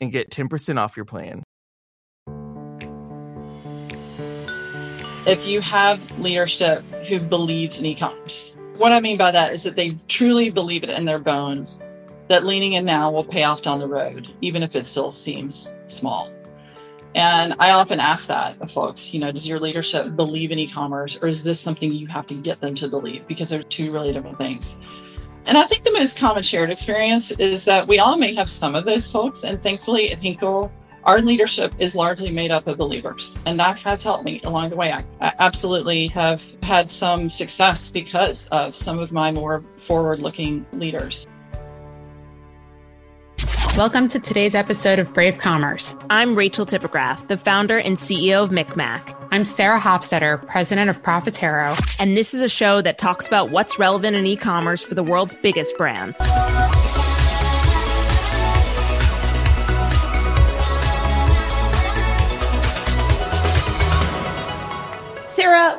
and 0.00 0.12
get 0.12 0.30
10% 0.30 0.78
off 0.78 0.96
your 0.96 1.04
plan. 1.04 1.42
If 5.26 5.46
you 5.46 5.62
have 5.62 6.18
leadership 6.18 6.82
who 7.08 7.18
believes 7.18 7.80
in 7.80 7.86
e 7.86 7.94
commerce, 7.94 8.54
what 8.76 8.92
I 8.92 9.00
mean 9.00 9.16
by 9.16 9.30
that 9.30 9.54
is 9.54 9.62
that 9.62 9.76
they 9.76 9.96
truly 10.06 10.50
believe 10.50 10.82
it 10.82 10.90
in 10.90 11.06
their 11.06 11.18
bones 11.18 11.82
that 12.28 12.44
leaning 12.44 12.74
in 12.74 12.84
now 12.84 13.10
will 13.10 13.24
pay 13.24 13.44
off 13.44 13.62
down 13.62 13.78
the 13.78 13.88
road, 13.88 14.30
even 14.40 14.62
if 14.62 14.76
it 14.76 14.86
still 14.86 15.10
seems 15.10 15.72
small. 15.84 16.30
And 17.14 17.54
I 17.60 17.70
often 17.70 18.00
ask 18.00 18.26
that 18.26 18.60
of 18.60 18.72
folks, 18.72 19.14
you 19.14 19.20
know, 19.20 19.30
does 19.30 19.46
your 19.46 19.60
leadership 19.60 20.16
believe 20.16 20.50
in 20.50 20.58
e 20.58 20.68
commerce 20.68 21.18
or 21.22 21.28
is 21.28 21.44
this 21.44 21.60
something 21.60 21.92
you 21.92 22.06
have 22.08 22.26
to 22.26 22.34
get 22.34 22.60
them 22.60 22.74
to 22.76 22.88
believe? 22.88 23.26
Because 23.28 23.50
they're 23.50 23.62
two 23.62 23.92
really 23.92 24.12
different 24.12 24.38
things. 24.38 24.76
And 25.46 25.58
I 25.58 25.64
think 25.64 25.84
the 25.84 25.92
most 25.92 26.16
common 26.16 26.42
shared 26.42 26.70
experience 26.70 27.30
is 27.32 27.66
that 27.66 27.86
we 27.86 27.98
all 27.98 28.16
may 28.16 28.34
have 28.34 28.48
some 28.48 28.74
of 28.74 28.86
those 28.86 29.10
folks. 29.10 29.44
And 29.44 29.62
thankfully 29.62 30.10
at 30.10 30.18
Henkel, 30.18 30.72
our 31.04 31.20
leadership 31.20 31.74
is 31.78 31.94
largely 31.94 32.30
made 32.30 32.50
up 32.50 32.66
of 32.66 32.78
believers. 32.78 33.30
And 33.44 33.60
that 33.60 33.76
has 33.80 34.02
helped 34.02 34.24
me 34.24 34.40
along 34.44 34.70
the 34.70 34.76
way. 34.76 34.90
I, 34.90 35.04
I 35.20 35.32
absolutely 35.40 36.06
have 36.08 36.42
had 36.62 36.90
some 36.90 37.28
success 37.28 37.90
because 37.90 38.48
of 38.52 38.74
some 38.74 38.98
of 38.98 39.12
my 39.12 39.32
more 39.32 39.62
forward 39.80 40.20
looking 40.20 40.64
leaders. 40.72 41.26
Welcome 43.76 44.08
to 44.08 44.20
today's 44.20 44.54
episode 44.54 44.98
of 44.98 45.12
Brave 45.12 45.36
Commerce. 45.36 45.94
I'm 46.08 46.34
Rachel 46.36 46.64
Tipograph, 46.64 47.28
the 47.28 47.36
founder 47.36 47.76
and 47.76 47.98
CEO 47.98 48.42
of 48.42 48.48
MikMak. 48.48 49.23
I'm 49.34 49.44
Sarah 49.44 49.80
Hofstetter, 49.80 50.46
president 50.46 50.90
of 50.90 51.02
Profitero. 51.02 51.76
And 51.98 52.16
this 52.16 52.34
is 52.34 52.40
a 52.40 52.48
show 52.48 52.80
that 52.82 52.98
talks 52.98 53.26
about 53.26 53.50
what's 53.50 53.80
relevant 53.80 54.14
in 54.14 54.24
e 54.26 54.36
commerce 54.36 54.84
for 54.84 54.94
the 54.94 55.02
world's 55.02 55.34
biggest 55.34 55.76
brands. 55.76 56.16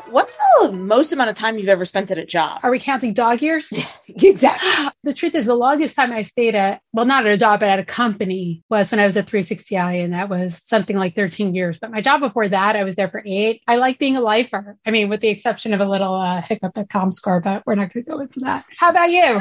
What's 0.10 0.38
the 0.60 0.72
most 0.72 1.12
amount 1.12 1.30
of 1.30 1.36
time 1.36 1.58
you've 1.58 1.70
ever 1.70 1.86
spent 1.86 2.12
at 2.12 2.18
a 2.18 2.26
job? 2.26 2.60
Are 2.64 2.72
we 2.72 2.80
counting 2.80 3.14
dog 3.14 3.42
years? 3.42 3.72
exactly. 4.08 4.70
the 5.04 5.14
truth 5.14 5.36
is, 5.36 5.46
the 5.46 5.56
longest 5.56 5.96
time 5.96 6.12
I 6.12 6.24
stayed 6.24 6.56
at, 6.56 6.82
well, 6.94 7.06
not 7.06 7.26
at 7.26 7.34
a 7.34 7.38
job, 7.38 7.60
but 7.60 7.70
at 7.70 7.80
a 7.80 7.86
company 7.86 8.64
was 8.70 8.92
when 8.92 9.00
I 9.00 9.06
was 9.06 9.18
at 9.18 9.28
360i, 9.28 10.04
and 10.04 10.14
that 10.14 10.30
was 10.30 10.62
something 10.64 10.96
like 10.96 11.16
13 11.16 11.56
years. 11.56 11.78
But 11.80 11.92
my 11.92 12.02
job 12.02 12.22
before 12.22 12.48
that, 12.50 12.76
I 12.76 12.84
was 12.84 12.96
there 12.96 13.10
for 13.10 13.22
eight. 13.26 13.62
I 13.68 13.78
like 13.78 14.00
being 14.00 14.18
a 14.18 14.22
lifer. 14.22 14.78
I 14.86 14.92
mean, 14.92 15.10
with 15.10 15.22
the 15.22 15.30
exception 15.30 15.74
of 15.74 15.80
a 15.80 15.86
little 15.86 16.14
uh, 16.14 16.42
hiccup 16.42 16.78
at 16.78 16.90
ComScore, 16.90 17.44
but 17.44 17.64
we're 17.66 17.76
not 17.76 17.94
going 17.94 18.06
to 18.06 18.12
go 18.12 18.20
into 18.20 18.40
that. 18.42 18.66
How 18.78 18.90
about 18.90 19.12
you? 19.12 19.40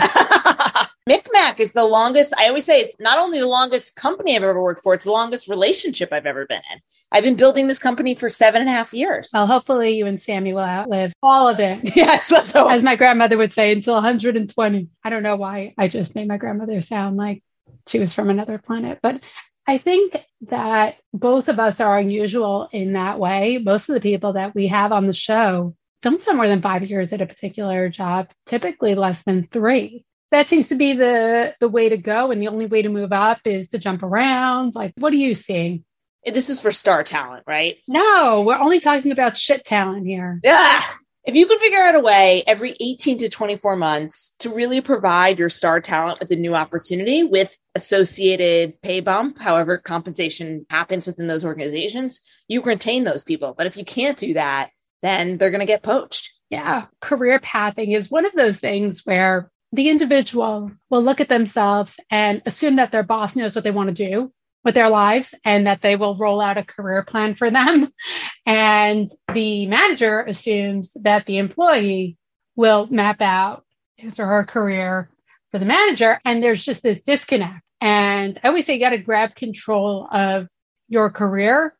MikMak 1.08 1.60
is 1.60 1.74
the 1.74 1.84
longest. 1.84 2.32
I 2.38 2.48
always 2.48 2.64
say 2.64 2.80
it's 2.80 2.94
not 2.98 3.18
only 3.18 3.38
the 3.38 3.46
longest 3.46 3.94
company 3.94 4.34
I've 4.34 4.42
ever 4.42 4.62
worked 4.62 4.82
for, 4.82 4.94
it's 4.94 5.04
the 5.04 5.12
longest 5.12 5.48
relationship 5.48 6.10
I've 6.12 6.24
ever 6.24 6.46
been 6.46 6.62
in. 6.72 6.80
I've 7.12 7.22
been 7.24 7.36
building 7.36 7.66
this 7.66 7.78
company 7.78 8.14
for 8.14 8.30
seven 8.30 8.62
and 8.62 8.70
a 8.70 8.72
half 8.72 8.94
years. 8.94 9.28
Well, 9.34 9.46
hopefully 9.46 9.98
you 9.98 10.06
and 10.06 10.20
Sammy 10.20 10.54
will 10.54 10.60
outlive 10.60 11.12
all 11.22 11.46
of 11.46 11.60
it. 11.60 11.94
yes, 11.96 12.30
let's 12.30 12.54
hope. 12.54 12.70
As 12.70 12.82
my 12.82 12.96
grandmother 12.96 13.36
would 13.36 13.52
say, 13.52 13.72
until 13.72 13.94
120. 13.94 14.88
I 15.04 15.10
don't 15.10 15.22
know 15.22 15.36
why 15.36 15.74
I 15.76 15.88
just 15.88 16.14
made 16.14 16.26
my 16.26 16.38
grandmother 16.38 16.80
sound 16.80 17.18
like 17.18 17.42
she 17.86 17.98
was 17.98 18.14
from 18.14 18.30
another 18.30 18.56
planet, 18.56 19.00
but 19.02 19.20
I 19.66 19.76
think 19.76 20.16
that 20.48 20.96
both 21.12 21.48
of 21.48 21.58
us 21.58 21.80
are 21.80 21.98
unusual 21.98 22.70
in 22.72 22.94
that 22.94 23.18
way. 23.18 23.58
Most 23.62 23.90
of 23.90 23.94
the 23.94 24.00
people 24.00 24.34
that 24.34 24.54
we 24.54 24.68
have 24.68 24.90
on 24.90 25.06
the 25.06 25.12
show 25.12 25.76
don't 26.00 26.22
spend 26.22 26.38
more 26.38 26.48
than 26.48 26.62
five 26.62 26.88
years 26.88 27.12
at 27.12 27.20
a 27.20 27.26
particular 27.26 27.90
job, 27.90 28.30
typically 28.46 28.94
less 28.94 29.22
than 29.22 29.42
three 29.42 30.06
that 30.34 30.48
seems 30.48 30.68
to 30.68 30.74
be 30.74 30.94
the 30.94 31.54
the 31.60 31.68
way 31.68 31.88
to 31.88 31.96
go 31.96 32.30
and 32.30 32.42
the 32.42 32.48
only 32.48 32.66
way 32.66 32.82
to 32.82 32.88
move 32.88 33.12
up 33.12 33.40
is 33.44 33.68
to 33.68 33.78
jump 33.78 34.02
around. 34.02 34.74
Like 34.74 34.92
what 34.98 35.12
are 35.12 35.16
you 35.16 35.34
seeing? 35.34 35.84
This 36.26 36.50
is 36.50 36.60
for 36.60 36.72
star 36.72 37.04
talent 37.04 37.44
right? 37.46 37.76
No 37.86 38.42
we're 38.42 38.58
only 38.58 38.80
talking 38.80 39.12
about 39.12 39.38
shit 39.38 39.64
talent 39.64 40.06
here. 40.06 40.40
Yeah 40.42 40.82
if 41.24 41.34
you 41.34 41.46
could 41.46 41.58
figure 41.58 41.80
out 41.80 41.94
a 41.94 42.00
way 42.00 42.42
every 42.46 42.76
18 42.80 43.18
to 43.18 43.28
24 43.30 43.76
months 43.76 44.34
to 44.40 44.50
really 44.50 44.82
provide 44.82 45.38
your 45.38 45.48
star 45.48 45.80
talent 45.80 46.20
with 46.20 46.30
a 46.30 46.36
new 46.36 46.54
opportunity 46.54 47.24
with 47.24 47.56
associated 47.74 48.80
pay 48.82 49.00
bump 49.00 49.38
however 49.38 49.78
compensation 49.78 50.66
happens 50.68 51.06
within 51.06 51.26
those 51.26 51.44
organizations 51.44 52.20
you 52.46 52.60
retain 52.60 53.04
those 53.04 53.24
people. 53.24 53.54
But 53.56 53.66
if 53.66 53.76
you 53.76 53.84
can't 53.84 54.18
do 54.18 54.34
that 54.34 54.70
then 55.02 55.38
they're 55.38 55.50
going 55.50 55.60
to 55.60 55.66
get 55.66 55.82
poached. 55.82 56.32
Yeah 56.50 56.86
career 57.00 57.38
pathing 57.38 57.92
is 57.92 58.10
one 58.10 58.26
of 58.26 58.32
those 58.32 58.58
things 58.58 59.02
where 59.04 59.50
the 59.74 59.88
individual 59.88 60.70
will 60.88 61.02
look 61.02 61.20
at 61.20 61.28
themselves 61.28 61.98
and 62.10 62.42
assume 62.46 62.76
that 62.76 62.92
their 62.92 63.02
boss 63.02 63.34
knows 63.34 63.54
what 63.54 63.64
they 63.64 63.72
want 63.72 63.94
to 63.94 64.10
do 64.10 64.32
with 64.62 64.74
their 64.74 64.88
lives 64.88 65.34
and 65.44 65.66
that 65.66 65.82
they 65.82 65.96
will 65.96 66.16
roll 66.16 66.40
out 66.40 66.56
a 66.56 66.64
career 66.64 67.02
plan 67.02 67.34
for 67.34 67.50
them. 67.50 67.92
And 68.46 69.08
the 69.32 69.64
manager 69.64 70.20
assumes 70.20 70.98
that 71.02 71.24
the 71.24 71.38
employee 71.38 72.18
will 72.56 72.86
map 72.90 73.22
out 73.22 73.64
his 73.96 74.20
or 74.20 74.26
her 74.26 74.44
career 74.44 75.08
for 75.50 75.58
the 75.58 75.64
manager. 75.64 76.20
And 76.26 76.42
there's 76.42 76.62
just 76.62 76.82
this 76.82 77.00
disconnect. 77.00 77.62
And 77.80 78.38
I 78.44 78.48
always 78.48 78.66
say 78.66 78.74
you 78.74 78.80
got 78.80 78.90
to 78.90 78.98
grab 78.98 79.34
control 79.34 80.06
of 80.12 80.46
your 80.88 81.10
career 81.10 81.74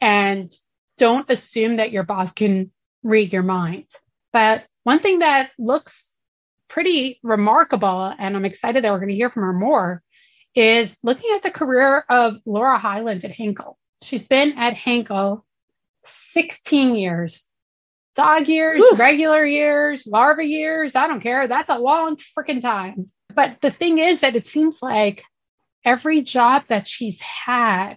and 0.00 0.50
don't 0.96 1.28
assume 1.28 1.76
that 1.76 1.92
your 1.92 2.04
boss 2.04 2.32
can 2.32 2.72
read 3.02 3.34
your 3.34 3.42
mind. 3.42 3.84
But 4.32 4.64
one 4.84 5.00
thing 5.00 5.18
that 5.18 5.50
looks 5.58 6.14
pretty 6.68 7.18
remarkable, 7.22 8.14
and 8.18 8.36
I'm 8.36 8.44
excited 8.44 8.84
that 8.84 8.92
we're 8.92 8.98
going 8.98 9.08
to 9.08 9.14
hear 9.14 9.30
from 9.30 9.42
her 9.42 9.52
more, 9.52 10.02
is 10.54 10.98
looking 11.02 11.30
at 11.34 11.42
the 11.42 11.50
career 11.50 12.04
of 12.08 12.36
Laura 12.46 12.78
Hyland 12.78 13.24
at 13.24 13.32
Henkel. 13.32 13.78
She's 14.02 14.26
been 14.26 14.52
at 14.58 14.74
Henkel 14.74 15.44
16 16.04 16.94
years. 16.94 17.50
Dog 18.14 18.48
years, 18.48 18.80
Oof. 18.80 18.98
regular 18.98 19.46
years, 19.46 20.06
larva 20.06 20.44
years, 20.44 20.96
I 20.96 21.06
don't 21.06 21.20
care. 21.20 21.46
That's 21.46 21.68
a 21.68 21.78
long 21.78 22.16
freaking 22.16 22.60
time. 22.60 23.06
But 23.32 23.60
the 23.60 23.70
thing 23.70 23.98
is 23.98 24.22
that 24.22 24.34
it 24.34 24.46
seems 24.46 24.82
like 24.82 25.22
every 25.84 26.22
job 26.22 26.64
that 26.68 26.88
she's 26.88 27.20
had 27.20 27.96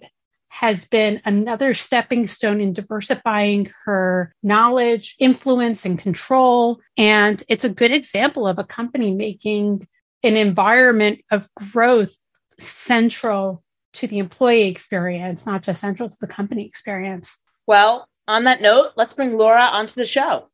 has 0.51 0.85
been 0.85 1.21
another 1.23 1.73
stepping 1.73 2.27
stone 2.27 2.59
in 2.59 2.73
diversifying 2.73 3.71
her 3.85 4.35
knowledge, 4.43 5.15
influence, 5.17 5.85
and 5.85 5.97
control. 5.97 6.81
And 6.97 7.41
it's 7.47 7.63
a 7.63 7.69
good 7.69 7.93
example 7.93 8.45
of 8.45 8.59
a 8.59 8.65
company 8.65 9.15
making 9.15 9.87
an 10.23 10.35
environment 10.35 11.21
of 11.31 11.47
growth 11.55 12.13
central 12.59 13.63
to 13.93 14.07
the 14.07 14.19
employee 14.19 14.67
experience, 14.67 15.45
not 15.45 15.63
just 15.63 15.79
central 15.79 16.09
to 16.09 16.17
the 16.19 16.27
company 16.27 16.65
experience. 16.65 17.37
Well, 17.65 18.09
on 18.27 18.43
that 18.43 18.61
note, 18.61 18.91
let's 18.97 19.13
bring 19.13 19.37
Laura 19.37 19.63
onto 19.63 19.95
the 19.95 20.05
show. 20.05 20.49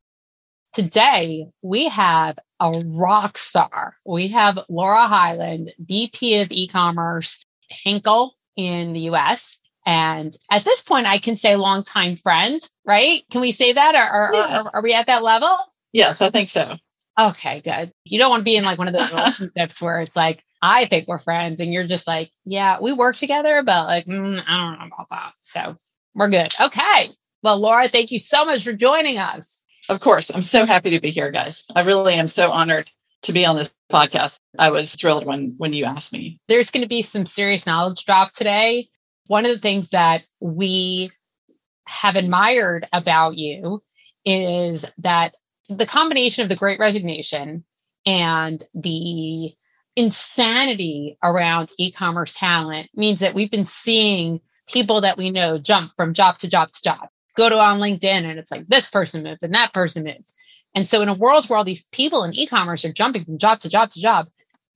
Today, 0.73 1.47
we 1.63 1.89
have 1.89 2.38
a 2.59 2.83
rock 2.85 3.39
star. 3.39 3.95
We 4.05 4.27
have 4.27 4.59
Laura 4.69 5.07
Hyland, 5.07 5.73
VP 5.79 6.39
of 6.41 6.51
e 6.51 6.67
commerce, 6.67 7.43
Henkel 7.83 8.35
in 8.55 8.93
the 8.93 9.09
US. 9.11 9.59
And 9.88 10.36
at 10.51 10.66
this 10.66 10.81
point, 10.81 11.07
I 11.07 11.18
can 11.18 11.38
say 11.38 11.56
longtime 11.56 12.18
friend, 12.18 12.60
right? 12.86 13.24
Can 13.31 13.39
we 13.39 13.54
say 13.54 13.72
that? 13.72 13.95
Or, 13.95 14.31
yeah. 14.34 14.63
are, 14.63 14.72
are 14.74 14.84
we 14.84 14.94
at 14.94 15.07
that 15.07 15.24
level? 15.24 15.57
Yes, 15.94 16.22
I 16.22 16.30
think 16.30 16.50
so. 16.50 16.75
Okay, 17.18 17.62
good. 17.62 17.94
You 18.04 18.19
don't 18.19 18.30
want 18.30 18.42
to 18.42 18.45
be 18.45 18.57
in 18.57 18.66
like 18.66 18.78
one 18.78 18.89
of 18.89 18.94
those 18.94 19.12
relationships 19.13 19.81
where 19.81 20.01
it's 20.01 20.16
like, 20.18 20.44
I 20.62 20.88
think 20.88 21.07
we're 21.07 21.19
friends, 21.19 21.62
and 21.62 21.72
you're 21.72 21.88
just 21.88 22.06
like, 22.06 22.31
yeah, 22.44 22.80
we 22.81 22.92
work 22.92 23.16
together, 23.16 23.63
but 23.63 23.86
like, 23.86 24.06
mm, 24.07 24.44
I 24.45 24.57
don't 24.57 24.80
know 24.80 24.94
about 24.94 25.07
that. 25.10 25.34
So 25.44 25.78
we're 26.13 26.30
good. 26.30 26.51
Okay. 26.60 27.10
Well, 27.42 27.57
Laura, 27.57 27.88
thank 27.88 28.12
you 28.12 28.19
so 28.19 28.44
much 28.44 28.66
for 28.66 28.74
joining 28.74 29.19
us. 29.19 29.63
Of 29.88 30.01
course. 30.01 30.30
I'm 30.36 30.44
so 30.44 30.66
happy 30.66 30.89
to 30.89 31.00
be 31.00 31.12
here, 31.12 31.31
guys. 31.31 31.63
I 31.74 31.81
really 31.81 32.16
am 32.16 32.28
so 32.28 32.51
honored 32.51 32.89
to 33.22 33.31
be 33.31 33.45
on 33.45 33.56
this 33.56 33.74
podcast. 33.89 34.38
I 34.60 34.72
was 34.72 34.94
thrilled 34.94 35.25
when 35.25 35.56
when 35.57 35.72
you 35.72 35.86
asked 35.86 36.12
me. 36.12 36.42
There's 36.50 36.72
going 36.72 36.84
to 36.84 36.89
be 36.89 37.04
some 37.04 37.25
serious 37.25 37.66
knowledge 37.66 38.04
drop 38.04 38.34
today 38.34 38.89
one 39.27 39.45
of 39.45 39.51
the 39.51 39.59
things 39.59 39.89
that 39.89 40.24
we 40.39 41.12
have 41.85 42.15
admired 42.15 42.88
about 42.91 43.38
you 43.38 43.81
is 44.25 44.85
that 44.97 45.35
the 45.69 45.85
combination 45.85 46.44
of 46.44 46.50
the 46.50 46.56
great 46.56 46.79
resignation 46.79 47.63
and 48.06 48.63
the 48.74 49.53
insanity 49.95 51.18
around 51.24 51.71
e-commerce 51.77 52.33
talent 52.33 52.89
means 52.95 53.19
that 53.19 53.33
we've 53.33 53.51
been 53.51 53.65
seeing 53.65 54.39
people 54.68 55.01
that 55.01 55.18
we 55.18 55.31
know 55.31 55.57
jump 55.57 55.91
from 55.95 56.13
job 56.13 56.38
to 56.39 56.50
job 56.50 56.71
to 56.71 56.81
job. 56.83 57.07
Go 57.35 57.50
to 57.50 57.59
on 57.59 57.79
linkedin 57.79 58.25
and 58.25 58.39
it's 58.39 58.51
like 58.51 58.68
this 58.68 58.89
person 58.89 59.24
moves 59.24 59.44
and 59.44 59.53
that 59.53 59.74
person 59.74 60.03
moves. 60.03 60.33
And 60.75 60.88
so 60.88 61.01
in 61.01 61.09
a 61.09 61.15
world 61.15 61.47
where 61.47 61.57
all 61.57 61.65
these 61.65 61.88
people 61.88 62.24
in 62.24 62.33
e-commerce 62.33 62.85
are 62.85 62.94
jumping 62.94 63.25
from 63.25 63.38
job 63.38 63.62
to 63.62 63.69
job 63.69 63.91
to 63.91 64.00
job 64.00 64.27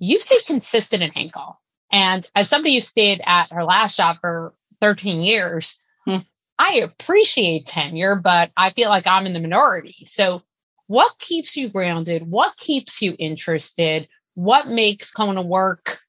you've 0.01 0.23
stayed 0.23 0.45
consistent 0.47 1.03
in 1.03 1.11
henkel 1.11 1.60
and 1.91 2.27
as 2.35 2.49
somebody 2.49 2.75
who 2.75 2.81
stayed 2.81 3.21
at 3.25 3.51
her 3.51 3.63
last 3.63 3.97
job 3.97 4.17
for 4.21 4.53
13 4.79 5.21
years, 5.21 5.77
hmm. 6.05 6.17
I 6.57 6.81
appreciate 6.83 7.65
tenure, 7.65 8.15
but 8.15 8.51
I 8.55 8.71
feel 8.71 8.89
like 8.89 9.07
I'm 9.07 9.25
in 9.25 9.33
the 9.33 9.39
minority. 9.39 10.05
So, 10.05 10.41
what 10.87 11.19
keeps 11.19 11.55
you 11.55 11.69
grounded? 11.69 12.29
What 12.29 12.57
keeps 12.57 13.01
you 13.01 13.15
interested? 13.17 14.07
What 14.35 14.67
makes 14.67 15.13
to 15.13 15.41
work 15.41 15.99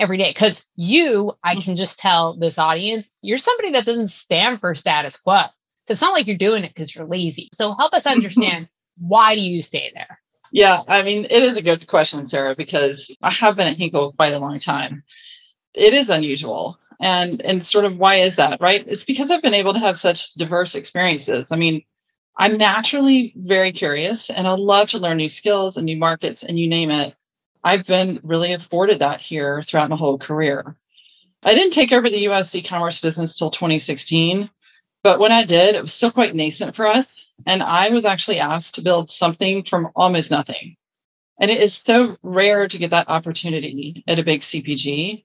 every 0.00 0.16
day? 0.16 0.30
Because 0.30 0.68
you, 0.76 1.32
I 1.42 1.54
hmm. 1.54 1.60
can 1.60 1.76
just 1.76 1.98
tell 1.98 2.36
this 2.36 2.58
audience, 2.58 3.16
you're 3.22 3.38
somebody 3.38 3.70
that 3.72 3.86
doesn't 3.86 4.08
stand 4.08 4.60
for 4.60 4.74
status 4.74 5.16
quo. 5.16 5.42
So 5.86 5.92
it's 5.92 6.00
not 6.00 6.14
like 6.14 6.26
you're 6.26 6.36
doing 6.36 6.64
it 6.64 6.68
because 6.68 6.94
you're 6.94 7.06
lazy. 7.06 7.48
So 7.52 7.74
help 7.74 7.92
us 7.92 8.06
understand 8.06 8.68
why 8.98 9.34
do 9.34 9.40
you 9.40 9.62
stay 9.62 9.90
there? 9.94 10.20
Yeah, 10.52 10.82
I 10.86 11.02
mean, 11.02 11.24
it 11.24 11.42
is 11.42 11.56
a 11.56 11.62
good 11.62 11.88
question, 11.88 12.26
Sarah, 12.26 12.54
because 12.54 13.14
I 13.20 13.30
have 13.30 13.56
been 13.56 13.66
at 13.66 13.76
Henkel 13.76 14.12
quite 14.12 14.34
a 14.34 14.38
long 14.38 14.60
time 14.60 15.02
it 15.74 15.92
is 15.92 16.10
unusual. 16.10 16.78
And 17.00 17.42
and 17.42 17.64
sort 17.64 17.84
of 17.84 17.98
why 17.98 18.16
is 18.16 18.36
that 18.36 18.60
right? 18.60 18.84
It's 18.86 19.04
because 19.04 19.30
i've 19.30 19.42
been 19.42 19.54
able 19.54 19.74
to 19.74 19.80
have 19.80 19.96
such 19.96 20.32
diverse 20.34 20.74
experiences. 20.74 21.50
I 21.52 21.56
mean 21.56 21.82
i'm 22.38 22.56
naturally 22.56 23.32
very 23.36 23.72
curious 23.72 24.30
and 24.30 24.46
i 24.46 24.52
love 24.52 24.88
to 24.88 24.98
learn 24.98 25.18
new 25.18 25.28
skills 25.28 25.76
and 25.76 25.86
new 25.86 25.96
markets 25.96 26.42
and 26.44 26.58
you 26.58 26.68
name 26.68 26.90
it. 26.90 27.14
I've 27.62 27.86
been 27.86 28.20
really 28.22 28.52
afforded 28.52 29.00
that 29.00 29.20
here 29.20 29.62
throughout 29.62 29.90
my 29.90 29.96
whole 29.96 30.18
career. 30.18 30.76
I 31.42 31.54
didn't 31.54 31.72
take 31.72 31.92
over 31.92 32.08
the 32.08 32.18
us 32.28 32.54
e-commerce 32.54 33.00
business 33.00 33.36
till 33.38 33.50
2016 33.50 34.48
but 35.02 35.18
when 35.18 35.32
i 35.32 35.44
did 35.44 35.74
it 35.74 35.82
was 35.82 35.92
still 35.92 36.12
quite 36.12 36.34
nascent 36.34 36.76
for 36.76 36.86
us 36.86 37.28
and 37.46 37.62
i 37.62 37.88
was 37.90 38.04
actually 38.04 38.38
asked 38.38 38.76
to 38.76 38.82
build 38.82 39.10
something 39.10 39.64
from 39.64 39.90
almost 39.96 40.30
nothing. 40.30 40.76
And 41.40 41.50
it 41.50 41.60
is 41.60 41.82
so 41.84 42.16
rare 42.22 42.68
to 42.68 42.78
get 42.78 42.90
that 42.90 43.08
opportunity 43.08 44.04
at 44.06 44.20
a 44.20 44.24
big 44.24 44.42
cpg 44.42 45.24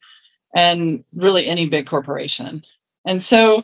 and 0.54 1.04
really 1.13 1.48
any 1.48 1.69
big 1.69 1.88
corporation. 1.88 2.63
And 3.06 3.22
so, 3.22 3.63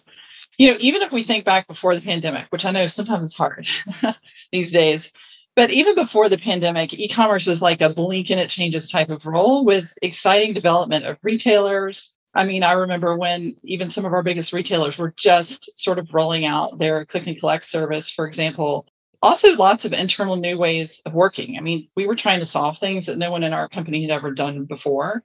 you 0.58 0.72
know, 0.72 0.78
even 0.80 1.02
if 1.02 1.12
we 1.12 1.24
think 1.24 1.46
back 1.46 1.68
before 1.68 1.96
the 1.96 2.02
pandemic, 2.02 2.48
which 2.50 2.66
I 2.66 2.72
know 2.72 2.88
sometimes 2.88 3.26
it's 3.26 3.38
hard 3.38 3.68
these 4.52 4.72
days, 4.72 5.12
but 5.56 5.72
even 5.72 5.96
before 5.96 6.28
the 6.28 6.38
pandemic, 6.38 6.94
e 6.94 7.08
commerce 7.08 7.46
was 7.46 7.62
like 7.62 7.82
a 7.82 7.94
blink 7.94 8.30
and 8.30 8.40
it 8.40 8.50
changes 8.50 8.90
type 8.90 9.10
of 9.10 9.26
role 9.26 9.66
with 9.66 9.94
exciting 10.02 10.54
development 10.54 11.06
of 11.06 11.18
retailers. 11.24 12.18
I 12.34 12.46
mean, 12.46 12.64
I 12.64 12.74
remember 12.74 13.18
when 13.18 13.56
even 13.64 13.90
some 13.90 14.04
of 14.04 14.14
our 14.14 14.24
biggest 14.24 14.52
retailers 14.52 14.98
were 14.98 15.14
just 15.16 15.78
sort 15.80 15.98
of 15.98 16.14
rolling 16.14 16.46
out 16.46 16.78
their 16.78 17.06
click 17.06 17.28
and 17.28 17.40
collect 17.40 17.66
service, 17.66 18.10
for 18.10 18.28
example. 18.28 18.86
Also, 19.22 19.56
lots 19.56 19.86
of 19.86 19.94
internal 19.94 20.36
new 20.36 20.58
ways 20.58 21.02
of 21.06 21.14
working. 21.14 21.58
I 21.58 21.62
mean, 21.62 21.88
we 21.96 22.06
were 22.06 22.18
trying 22.18 22.40
to 22.40 22.46
solve 22.46 22.78
things 22.78 23.06
that 23.06 23.18
no 23.18 23.32
one 23.32 23.44
in 23.44 23.54
our 23.54 23.70
company 23.70 24.02
had 24.02 24.12
ever 24.12 24.32
done 24.32 24.66
before. 24.66 25.24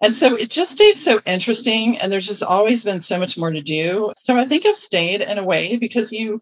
And 0.00 0.14
so 0.14 0.36
it 0.36 0.50
just 0.50 0.70
stayed 0.70 0.96
so 0.96 1.20
interesting 1.26 1.98
and 1.98 2.10
there's 2.12 2.28
just 2.28 2.42
always 2.42 2.84
been 2.84 3.00
so 3.00 3.18
much 3.18 3.36
more 3.36 3.50
to 3.50 3.60
do. 3.60 4.12
So 4.16 4.38
I 4.38 4.46
think 4.46 4.64
I've 4.64 4.76
stayed 4.76 5.20
in 5.20 5.38
a 5.38 5.44
way 5.44 5.76
because 5.76 6.12
you 6.12 6.40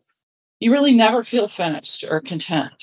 you 0.58 0.72
really 0.72 0.92
never 0.92 1.22
feel 1.24 1.48
finished 1.48 2.04
or 2.04 2.20
content. 2.20 2.82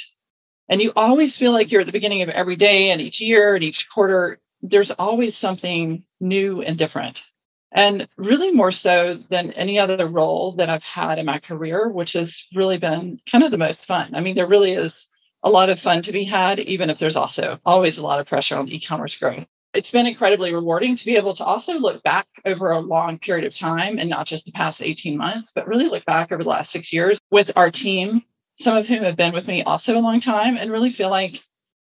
And 0.70 0.82
you 0.82 0.92
always 0.96 1.38
feel 1.38 1.52
like 1.52 1.72
you're 1.72 1.82
at 1.82 1.88
the 1.88 1.94
beginning 1.94 2.22
of 2.22 2.30
every 2.30 2.56
day 2.56 2.92
and 2.92 3.02
each 3.02 3.22
year 3.22 3.56
and 3.56 3.64
each 3.64 3.90
quarter 3.90 4.40
there's 4.62 4.92
always 4.92 5.36
something 5.36 6.04
new 6.20 6.62
and 6.62 6.78
different. 6.78 7.24
And 7.72 8.08
really 8.18 8.52
more 8.52 8.72
so 8.72 9.20
than 9.30 9.52
any 9.52 9.80
other 9.80 10.08
role 10.08 10.56
that 10.58 10.70
I've 10.70 10.84
had 10.84 11.18
in 11.18 11.26
my 11.26 11.40
career, 11.40 11.90
which 11.90 12.14
has 12.14 12.48
really 12.56 12.78
been 12.78 13.20
kind 13.30 13.44
of 13.44 13.52
the 13.52 13.58
most 13.58 13.86
fun. 13.88 14.14
I 14.16 14.22
mean, 14.22 14.36
there 14.36 14.48
really 14.48 14.74
is 14.74 15.08
a 15.42 15.50
lot 15.50 15.70
of 15.70 15.80
fun 15.80 16.04
to 16.04 16.12
be 16.12 16.24
had, 16.24 16.60
even 16.60 16.90
if 16.90 17.00
there's 17.00 17.16
also 17.16 17.60
always 17.66 17.98
a 17.98 18.04
lot 18.04 18.20
of 18.20 18.28
pressure 18.28 18.56
on 18.56 18.70
e-commerce 18.70 19.18
growth 19.18 19.48
it's 19.74 19.92
been 19.92 20.06
incredibly 20.06 20.54
rewarding 20.54 20.96
to 20.96 21.06
be 21.06 21.16
able 21.16 21.36
to 21.36 21.44
also 21.44 21.80
look 21.80 22.04
back 22.04 22.28
over 22.46 22.72
a 22.72 22.80
long 22.80 23.18
period 23.18 23.46
of 23.46 23.56
time 23.56 23.98
and 23.98 24.10
not 24.10 24.28
just 24.28 24.46
the 24.46 24.52
past 24.52 24.82
18 24.82 25.18
months, 25.18 25.52
but 25.54 25.68
really 25.68 25.86
look 25.86 26.06
back 26.06 26.32
over 26.32 26.44
the 26.44 26.50
last 26.50 26.72
six 26.72 26.94
years 26.94 27.20
with 27.32 27.52
our 27.56 27.72
team, 27.72 28.24
some 28.60 28.78
of 28.78 28.88
whom 28.88 29.04
have 29.04 29.18
been 29.18 29.34
with 29.34 29.48
me 29.48 29.64
also 29.64 29.98
a 29.98 30.00
long 30.00 30.20
time, 30.20 30.58
and 30.58 30.72
really 30.72 30.92
feel 30.92 31.10
like, 31.10 31.40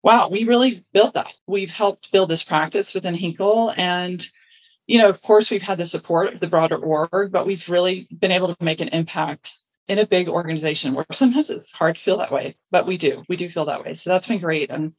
wow, 0.01 0.29
we 0.29 0.45
really 0.45 0.83
built 0.93 1.13
that. 1.13 1.33
We've 1.47 1.71
helped 1.71 2.11
build 2.11 2.29
this 2.29 2.43
practice 2.43 2.93
within 2.93 3.15
Henkel. 3.15 3.71
And, 3.75 4.25
you 4.87 4.97
know, 4.97 5.09
of 5.09 5.21
course, 5.21 5.51
we've 5.51 5.61
had 5.61 5.77
the 5.77 5.85
support 5.85 6.33
of 6.33 6.39
the 6.39 6.47
broader 6.47 6.77
org, 6.77 7.31
but 7.31 7.45
we've 7.45 7.69
really 7.69 8.07
been 8.19 8.31
able 8.31 8.53
to 8.53 8.63
make 8.63 8.81
an 8.81 8.89
impact 8.89 9.53
in 9.87 9.99
a 9.99 10.07
big 10.07 10.27
organization 10.27 10.95
where 10.95 11.05
sometimes 11.11 11.51
it's 11.51 11.71
hard 11.71 11.95
to 11.97 12.01
feel 12.01 12.17
that 12.17 12.31
way, 12.31 12.55
but 12.71 12.87
we 12.87 12.97
do. 12.97 13.23
We 13.29 13.35
do 13.35 13.47
feel 13.47 13.65
that 13.65 13.83
way. 13.83 13.93
So 13.93 14.09
that's 14.09 14.27
been 14.27 14.39
great. 14.39 14.71
And 14.71 14.93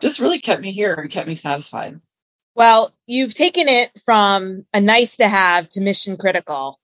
just 0.00 0.20
really 0.20 0.40
kept 0.40 0.62
me 0.62 0.72
here 0.72 0.94
and 0.94 1.10
kept 1.10 1.28
me 1.28 1.34
satisfied. 1.34 2.00
Well, 2.54 2.92
you've 3.06 3.34
taken 3.34 3.68
it 3.68 3.90
from 4.04 4.66
a 4.74 4.80
nice 4.80 5.16
to 5.16 5.28
have 5.28 5.68
to 5.70 5.80
mission 5.80 6.16
critical, 6.16 6.78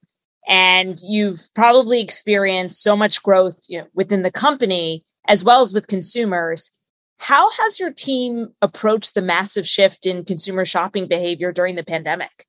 and 0.47 0.99
you've 1.03 1.41
probably 1.55 2.01
experienced 2.01 2.83
so 2.83 2.97
much 2.97 3.23
growth 3.23 3.59
you 3.69 3.81
know, 3.81 3.87
within 3.95 4.23
the 4.23 4.33
company 4.33 5.05
as 5.27 5.45
well 5.45 5.61
as 5.61 5.75
with 5.75 5.87
consumers. 5.87 6.71
How 7.19 7.51
has 7.51 7.79
your 7.79 7.93
team 7.93 8.55
approached 8.63 9.15
the 9.15 9.23
massive 9.23 9.67
shift 9.67 10.07
in 10.07 10.25
consumer 10.25 10.65
shopping 10.65 11.07
behavior 11.07 11.53
during 11.53 11.75
the 11.75 11.85
pandemic? 11.85 12.47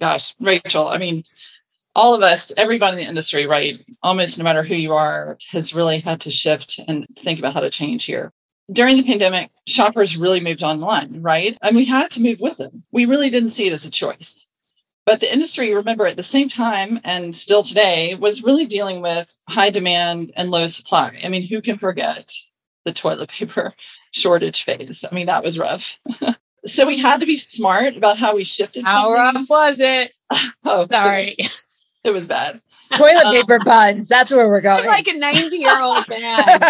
Gosh, 0.00 0.34
Rachel, 0.40 0.88
I 0.88 0.98
mean, 0.98 1.24
all 1.94 2.14
of 2.14 2.22
us, 2.22 2.50
everybody 2.56 2.96
in 2.96 3.02
the 3.04 3.08
industry, 3.08 3.46
right? 3.46 3.78
Almost 4.02 4.38
no 4.38 4.44
matter 4.44 4.62
who 4.62 4.74
you 4.74 4.94
are, 4.94 5.36
has 5.50 5.74
really 5.74 6.00
had 6.00 6.22
to 6.22 6.30
shift 6.30 6.80
and 6.88 7.06
think 7.18 7.38
about 7.38 7.54
how 7.54 7.60
to 7.60 7.70
change 7.70 8.04
here 8.04 8.32
during 8.70 8.96
the 8.96 9.02
pandemic, 9.04 9.50
shoppers 9.66 10.16
really 10.16 10.40
moved 10.40 10.62
online, 10.62 11.22
right? 11.22 11.56
And 11.62 11.76
we 11.76 11.84
had 11.84 12.10
to 12.12 12.20
move 12.22 12.40
with 12.40 12.56
them. 12.58 12.84
We 12.92 13.06
really 13.06 13.30
didn't 13.30 13.50
see 13.50 13.66
it 13.66 13.72
as 13.72 13.84
a 13.84 13.90
choice. 13.90 14.44
But 15.06 15.20
the 15.20 15.32
industry, 15.32 15.74
remember, 15.74 16.06
at 16.06 16.16
the 16.16 16.22
same 16.22 16.50
time 16.50 17.00
and 17.02 17.34
still 17.34 17.62
today, 17.62 18.14
was 18.14 18.42
really 18.44 18.66
dealing 18.66 19.00
with 19.00 19.32
high 19.48 19.70
demand 19.70 20.32
and 20.36 20.50
low 20.50 20.66
supply. 20.68 21.18
I 21.24 21.28
mean, 21.28 21.46
who 21.46 21.62
can 21.62 21.78
forget 21.78 22.30
the 22.84 22.92
toilet 22.92 23.30
paper 23.30 23.72
shortage 24.12 24.64
phase. 24.64 25.04
I 25.10 25.14
mean, 25.14 25.26
that 25.26 25.42
was 25.44 25.58
rough. 25.58 25.98
so 26.66 26.86
we 26.86 26.98
had 26.98 27.20
to 27.20 27.26
be 27.26 27.36
smart 27.36 27.96
about 27.96 28.18
how 28.18 28.36
we 28.36 28.44
shifted. 28.44 28.84
How 28.84 29.14
funding. 29.14 29.40
rough 29.42 29.48
was 29.50 29.76
it? 29.80 30.12
Oh, 30.64 30.86
Sorry. 30.90 31.36
It 32.04 32.10
was 32.10 32.26
bad. 32.26 32.60
Toilet 32.92 33.24
Um, 33.26 33.32
paper 33.34 33.58
buns. 33.64 34.08
That's 34.08 34.32
where 34.32 34.46
we're 34.48 34.58
I'm 34.58 34.62
going. 34.62 34.86
like 34.86 35.08
a 35.08 35.14
90 35.14 35.56
year 35.56 35.80
old 35.80 36.06
man. 36.08 36.60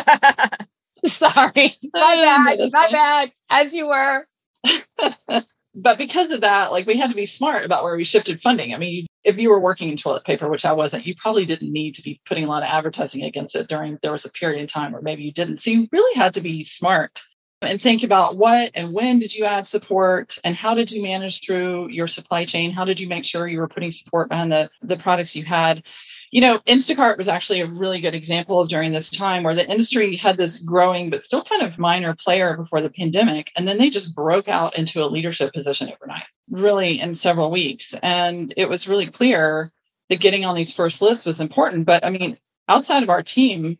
Sorry. 1.12 1.72
My 1.94 2.54
bad. 2.56 2.72
My 2.72 2.88
bad. 2.90 3.32
As 3.50 3.74
you 3.74 3.88
were. 3.88 4.26
But 5.80 5.98
because 5.98 6.32
of 6.32 6.40
that, 6.40 6.72
like 6.72 6.86
we 6.86 6.96
had 6.98 7.10
to 7.10 7.16
be 7.16 7.24
smart 7.24 7.64
about 7.64 7.84
where 7.84 7.96
we 7.96 8.02
shifted 8.04 8.40
funding. 8.42 8.74
I 8.74 8.78
mean, 8.78 8.92
you, 8.94 9.06
if 9.22 9.38
you 9.38 9.50
were 9.50 9.60
working 9.60 9.90
in 9.90 9.96
toilet 9.96 10.24
paper, 10.24 10.48
which 10.48 10.64
I 10.64 10.72
wasn't, 10.72 11.06
you 11.06 11.14
probably 11.14 11.46
didn't 11.46 11.72
need 11.72 11.94
to 11.96 12.02
be 12.02 12.20
putting 12.26 12.44
a 12.44 12.48
lot 12.48 12.64
of 12.64 12.68
advertising 12.68 13.22
against 13.22 13.54
it 13.54 13.68
during 13.68 13.98
there 14.02 14.10
was 14.12 14.24
a 14.24 14.30
period 14.32 14.60
in 14.60 14.66
time 14.66 14.92
where 14.92 15.02
maybe 15.02 15.22
you 15.22 15.32
didn't. 15.32 15.58
So 15.58 15.70
you 15.70 15.88
really 15.92 16.18
had 16.18 16.34
to 16.34 16.40
be 16.40 16.64
smart 16.64 17.22
and 17.62 17.80
think 17.80 18.02
about 18.02 18.36
what 18.36 18.72
and 18.74 18.92
when 18.92 19.20
did 19.20 19.34
you 19.34 19.44
add 19.44 19.66
support 19.66 20.38
and 20.42 20.56
how 20.56 20.74
did 20.74 20.90
you 20.90 21.02
manage 21.02 21.44
through 21.44 21.90
your 21.90 22.08
supply 22.08 22.44
chain? 22.44 22.72
How 22.72 22.84
did 22.84 22.98
you 22.98 23.08
make 23.08 23.24
sure 23.24 23.46
you 23.46 23.60
were 23.60 23.68
putting 23.68 23.92
support 23.92 24.30
behind 24.30 24.50
the 24.50 24.70
the 24.82 24.96
products 24.96 25.36
you 25.36 25.44
had? 25.44 25.84
You 26.30 26.42
know, 26.42 26.58
Instacart 26.66 27.16
was 27.16 27.28
actually 27.28 27.60
a 27.60 27.66
really 27.66 28.00
good 28.00 28.14
example 28.14 28.60
of 28.60 28.68
during 28.68 28.92
this 28.92 29.10
time 29.10 29.42
where 29.42 29.54
the 29.54 29.68
industry 29.68 30.16
had 30.16 30.36
this 30.36 30.58
growing 30.58 31.08
but 31.08 31.22
still 31.22 31.42
kind 31.42 31.62
of 31.62 31.78
minor 31.78 32.14
player 32.14 32.56
before 32.56 32.82
the 32.82 32.90
pandemic. 32.90 33.50
And 33.56 33.66
then 33.66 33.78
they 33.78 33.88
just 33.88 34.14
broke 34.14 34.46
out 34.46 34.76
into 34.76 35.02
a 35.02 35.08
leadership 35.08 35.54
position 35.54 35.90
overnight, 35.90 36.24
really 36.50 37.00
in 37.00 37.14
several 37.14 37.50
weeks. 37.50 37.94
And 38.02 38.52
it 38.56 38.68
was 38.68 38.88
really 38.88 39.10
clear 39.10 39.72
that 40.10 40.20
getting 40.20 40.44
on 40.44 40.54
these 40.54 40.74
first 40.74 41.00
lists 41.00 41.24
was 41.24 41.40
important. 41.40 41.86
But 41.86 42.04
I 42.04 42.10
mean, 42.10 42.36
outside 42.68 43.02
of 43.02 43.10
our 43.10 43.22
team, 43.22 43.78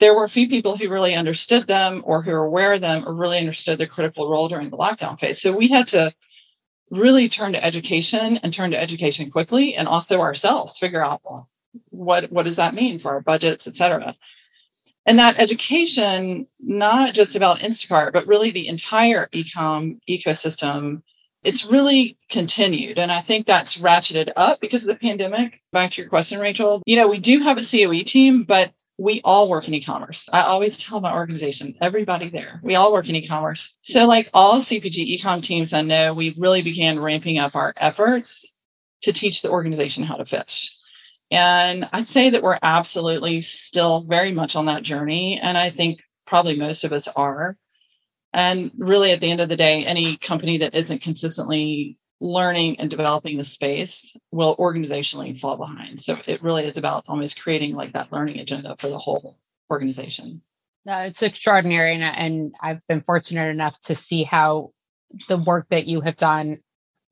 there 0.00 0.14
were 0.14 0.24
a 0.24 0.30
few 0.30 0.48
people 0.48 0.76
who 0.76 0.90
really 0.90 1.14
understood 1.14 1.66
them 1.66 2.02
or 2.04 2.22
who 2.22 2.30
were 2.30 2.44
aware 2.44 2.74
of 2.74 2.80
them 2.80 3.04
or 3.06 3.14
really 3.14 3.38
understood 3.38 3.78
the 3.78 3.86
critical 3.86 4.30
role 4.30 4.48
during 4.48 4.70
the 4.70 4.76
lockdown 4.76 5.18
phase. 5.18 5.40
So 5.40 5.56
we 5.56 5.68
had 5.68 5.88
to 5.88 6.12
really 6.90 7.28
turn 7.28 7.52
to 7.52 7.64
education 7.64 8.38
and 8.38 8.52
turn 8.52 8.70
to 8.72 8.80
education 8.80 9.30
quickly 9.30 9.74
and 9.74 9.88
also 9.88 10.20
ourselves 10.20 10.78
figure 10.78 11.04
out 11.04 11.20
well, 11.24 11.48
what 11.90 12.30
what 12.30 12.44
does 12.44 12.56
that 12.56 12.74
mean 12.74 12.98
for 12.98 13.12
our 13.12 13.20
budgets, 13.20 13.66
et 13.66 13.76
cetera. 13.76 14.14
And 15.06 15.18
that 15.18 15.38
education, 15.38 16.46
not 16.58 17.14
just 17.14 17.36
about 17.36 17.58
Instacart, 17.60 18.12
but 18.12 18.26
really 18.26 18.50
the 18.50 18.68
entire 18.68 19.28
ecom 19.34 20.00
ecosystem, 20.08 21.02
it's 21.42 21.66
really 21.66 22.16
continued. 22.30 22.98
And 22.98 23.12
I 23.12 23.20
think 23.20 23.46
that's 23.46 23.76
ratcheted 23.76 24.32
up 24.34 24.60
because 24.60 24.82
of 24.82 24.88
the 24.88 25.00
pandemic. 25.00 25.60
Back 25.72 25.92
to 25.92 26.00
your 26.00 26.08
question, 26.08 26.40
Rachel. 26.40 26.82
You 26.86 26.96
know, 26.96 27.08
we 27.08 27.18
do 27.18 27.40
have 27.40 27.58
a 27.58 27.60
COE 27.60 28.02
team, 28.04 28.44
but 28.44 28.72
we 28.96 29.20
all 29.24 29.50
work 29.50 29.68
in 29.68 29.74
e-commerce. 29.74 30.28
I 30.32 30.42
always 30.42 30.78
tell 30.78 31.00
my 31.00 31.12
organization, 31.12 31.74
everybody 31.80 32.30
there, 32.30 32.60
we 32.62 32.76
all 32.76 32.92
work 32.92 33.08
in 33.08 33.16
e-commerce. 33.16 33.76
So 33.82 34.06
like 34.06 34.30
all 34.32 34.60
CPG 34.60 35.18
ecom 35.18 35.42
teams 35.42 35.72
I 35.72 35.82
know, 35.82 36.14
we 36.14 36.34
really 36.38 36.62
began 36.62 37.00
ramping 37.00 37.38
up 37.38 37.56
our 37.56 37.74
efforts 37.76 38.54
to 39.02 39.12
teach 39.12 39.42
the 39.42 39.50
organization 39.50 40.04
how 40.04 40.16
to 40.16 40.24
fish. 40.24 40.73
And 41.30 41.88
I'd 41.92 42.06
say 42.06 42.30
that 42.30 42.42
we're 42.42 42.58
absolutely 42.62 43.40
still 43.40 44.04
very 44.08 44.32
much 44.32 44.56
on 44.56 44.66
that 44.66 44.82
journey. 44.82 45.40
And 45.42 45.56
I 45.56 45.70
think 45.70 46.00
probably 46.26 46.56
most 46.56 46.84
of 46.84 46.92
us 46.92 47.08
are. 47.08 47.56
And 48.32 48.72
really, 48.76 49.12
at 49.12 49.20
the 49.20 49.30
end 49.30 49.40
of 49.40 49.48
the 49.48 49.56
day, 49.56 49.84
any 49.84 50.16
company 50.16 50.58
that 50.58 50.74
isn't 50.74 51.02
consistently 51.02 51.98
learning 52.20 52.80
and 52.80 52.90
developing 52.90 53.36
the 53.36 53.44
space 53.44 54.16
will 54.32 54.56
organizationally 54.56 55.38
fall 55.38 55.56
behind. 55.56 56.00
So 56.00 56.16
it 56.26 56.42
really 56.42 56.64
is 56.64 56.76
about 56.76 57.04
almost 57.06 57.40
creating 57.40 57.74
like 57.74 57.92
that 57.92 58.12
learning 58.12 58.40
agenda 58.40 58.76
for 58.78 58.88
the 58.88 58.98
whole 58.98 59.38
organization. 59.70 60.42
No, 60.84 60.98
it's 60.98 61.22
extraordinary. 61.22 61.94
And, 61.94 62.02
and 62.02 62.54
I've 62.60 62.86
been 62.88 63.02
fortunate 63.02 63.48
enough 63.48 63.80
to 63.82 63.94
see 63.94 64.22
how 64.22 64.72
the 65.28 65.38
work 65.38 65.66
that 65.70 65.86
you 65.86 66.00
have 66.00 66.16
done 66.16 66.58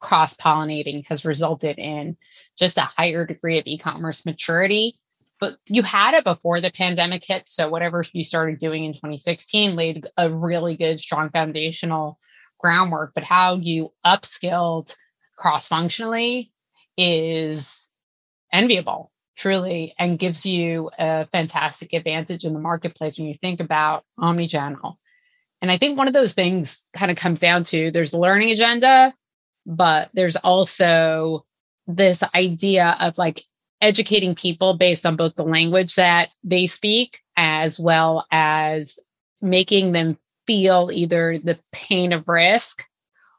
cross 0.01 0.35
pollinating 0.35 1.05
has 1.07 1.25
resulted 1.25 1.79
in 1.79 2.17
just 2.63 2.79
a 2.79 2.83
higher 2.83 3.27
degree 3.27 3.59
of 3.59 3.67
e 3.67 3.77
commerce 3.77 4.25
maturity. 4.25 4.95
But 5.41 5.57
you 5.67 5.83
had 5.83 6.15
it 6.15 6.23
before 6.23 6.61
the 6.61 6.71
pandemic 6.71 7.25
hit. 7.25 7.49
So 7.49 7.69
whatever 7.69 8.05
you 8.13 8.23
started 8.23 8.61
doing 8.61 8.85
in 8.85 8.93
2016 8.93 9.75
laid 9.75 10.07
a 10.17 10.33
really 10.33 10.77
good, 10.77 11.01
strong 11.01 11.31
foundational 11.31 12.21
groundwork. 12.61 13.15
But 13.17 13.25
how 13.25 13.57
you 13.57 13.93
upskilled 14.07 14.95
cross 15.37 15.67
functionally 15.67 16.53
is 16.97 17.91
enviable, 18.53 19.11
truly, 19.37 19.95
and 19.99 20.17
gives 20.17 20.47
you 20.47 20.89
a 20.97 21.27
fantastic 21.33 21.93
advantage 21.93 22.45
in 22.45 22.53
the 22.53 22.61
marketplace 22.61 23.19
when 23.19 23.27
you 23.27 23.35
think 23.35 23.59
about 23.59 24.05
omnichannel. 24.21 24.95
And 25.61 25.73
I 25.73 25.79
think 25.79 25.99
one 25.99 26.07
of 26.07 26.15
those 26.15 26.35
things 26.35 26.85
kind 26.93 27.11
of 27.11 27.17
comes 27.17 27.41
down 27.41 27.65
to 27.65 27.91
there's 27.91 28.13
the 28.13 28.19
learning 28.19 28.53
agenda, 28.53 29.13
but 29.67 30.11
there's 30.15 30.37
also 30.37 31.45
this 31.87 32.23
idea 32.35 32.97
of 33.01 33.19
like 33.19 33.43
educating 33.81 34.35
people 34.35 34.77
based 34.77 35.05
on 35.05 35.17
both 35.17 35.35
the 35.35 35.45
language 35.45 35.97
that 35.97 36.31
they 36.45 36.67
speak 36.67 37.21
as 37.37 37.79
well 37.81 38.25
as 38.31 38.99
making 39.41 39.93
them 39.93 40.17
feel 40.47 40.91
either 40.93 41.37
the 41.39 41.59
pain 41.73 42.13
of 42.13 42.29
risk 42.29 42.85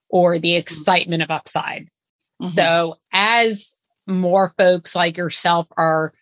or 0.09 0.37
the 0.37 0.55
excitement 0.55 1.23
of 1.23 1.31
upside. 1.31 1.87
Mhm. 2.41 2.47
So, 2.47 2.95
as 3.13 3.75
more 4.05 4.53
folks 4.57 4.95
like 4.95 5.17
yourself 5.17 5.67
are 5.77 6.13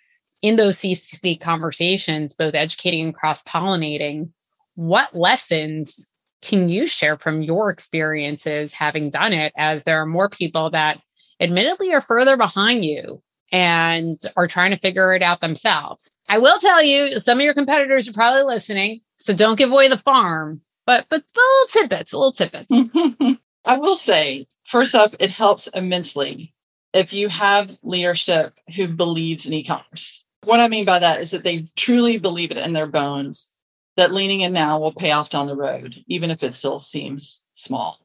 in 0.41 0.55
those 0.55 0.77
C 0.77 0.95
suite 0.95 1.41
conversations, 1.41 2.33
both 2.33 2.55
educating 2.55 3.05
and 3.05 3.15
cross 3.15 3.43
pollinating, 3.43 4.29
what 4.75 5.15
lessons 5.15 6.09
can 6.41 6.69
you 6.69 6.87
share 6.87 7.17
from 7.17 7.41
your 7.41 7.69
experiences 7.69 8.73
having 8.73 9.09
done 9.09 9.33
it 9.33 9.53
as 9.57 9.83
there 9.83 10.01
are 10.01 10.07
more 10.07 10.29
people 10.29 10.69
that 10.71 10.99
admittedly 11.41 11.93
are 11.93 12.01
further 12.01 12.37
behind 12.37 12.85
you 12.85 13.21
and 13.51 14.19
are 14.37 14.47
trying 14.47 14.71
to 14.71 14.79
figure 14.79 15.13
it 15.13 15.23
out 15.23 15.41
themselves? 15.41 16.15
I 16.29 16.37
will 16.37 16.59
tell 16.59 16.83
you, 16.83 17.19
some 17.19 17.39
of 17.39 17.43
your 17.43 17.53
competitors 17.53 18.07
are 18.07 18.13
probably 18.13 18.43
listening, 18.43 19.01
so 19.17 19.33
don't 19.33 19.57
give 19.57 19.71
away 19.71 19.89
the 19.89 19.97
farm, 19.97 20.61
but 20.85 21.05
but 21.09 21.23
little 21.35 21.67
tidbits, 21.69 22.13
little 22.13 22.31
tidbits. 22.31 22.67
I 23.65 23.77
will 23.77 23.97
say, 23.97 24.47
first 24.65 24.95
up, 24.95 25.15
it 25.19 25.29
helps 25.29 25.67
immensely 25.67 26.53
if 26.93 27.13
you 27.13 27.29
have 27.29 27.77
leadership 27.83 28.53
who 28.75 28.87
believes 28.87 29.45
in 29.45 29.53
e-commerce. 29.53 30.25
What 30.43 30.59
I 30.59 30.67
mean 30.67 30.85
by 30.85 30.99
that 30.99 31.21
is 31.21 31.31
that 31.31 31.43
they 31.43 31.69
truly 31.75 32.17
believe 32.17 32.51
it 32.51 32.57
in 32.57 32.73
their 32.73 32.87
bones 32.87 33.55
that 33.97 34.11
leaning 34.11 34.41
in 34.41 34.53
now 34.53 34.79
will 34.79 34.93
pay 34.93 35.11
off 35.11 35.29
down 35.29 35.47
the 35.47 35.55
road, 35.55 35.95
even 36.07 36.31
if 36.31 36.43
it 36.43 36.55
still 36.55 36.79
seems 36.79 37.45
small. 37.51 37.99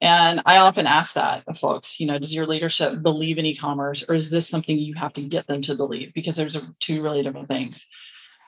And 0.00 0.42
I 0.46 0.58
often 0.58 0.86
ask 0.86 1.14
that 1.14 1.44
of 1.46 1.58
folks, 1.58 2.00
you 2.00 2.06
know, 2.06 2.18
does 2.18 2.34
your 2.34 2.46
leadership 2.46 3.02
believe 3.02 3.38
in 3.38 3.46
e-commerce 3.46 4.04
or 4.08 4.14
is 4.14 4.30
this 4.30 4.48
something 4.48 4.78
you 4.78 4.94
have 4.94 5.12
to 5.14 5.22
get 5.22 5.46
them 5.46 5.62
to 5.62 5.74
believe? 5.74 6.14
Because 6.14 6.36
there's 6.36 6.58
two 6.80 7.02
really 7.02 7.22
different 7.22 7.48
things. 7.48 7.86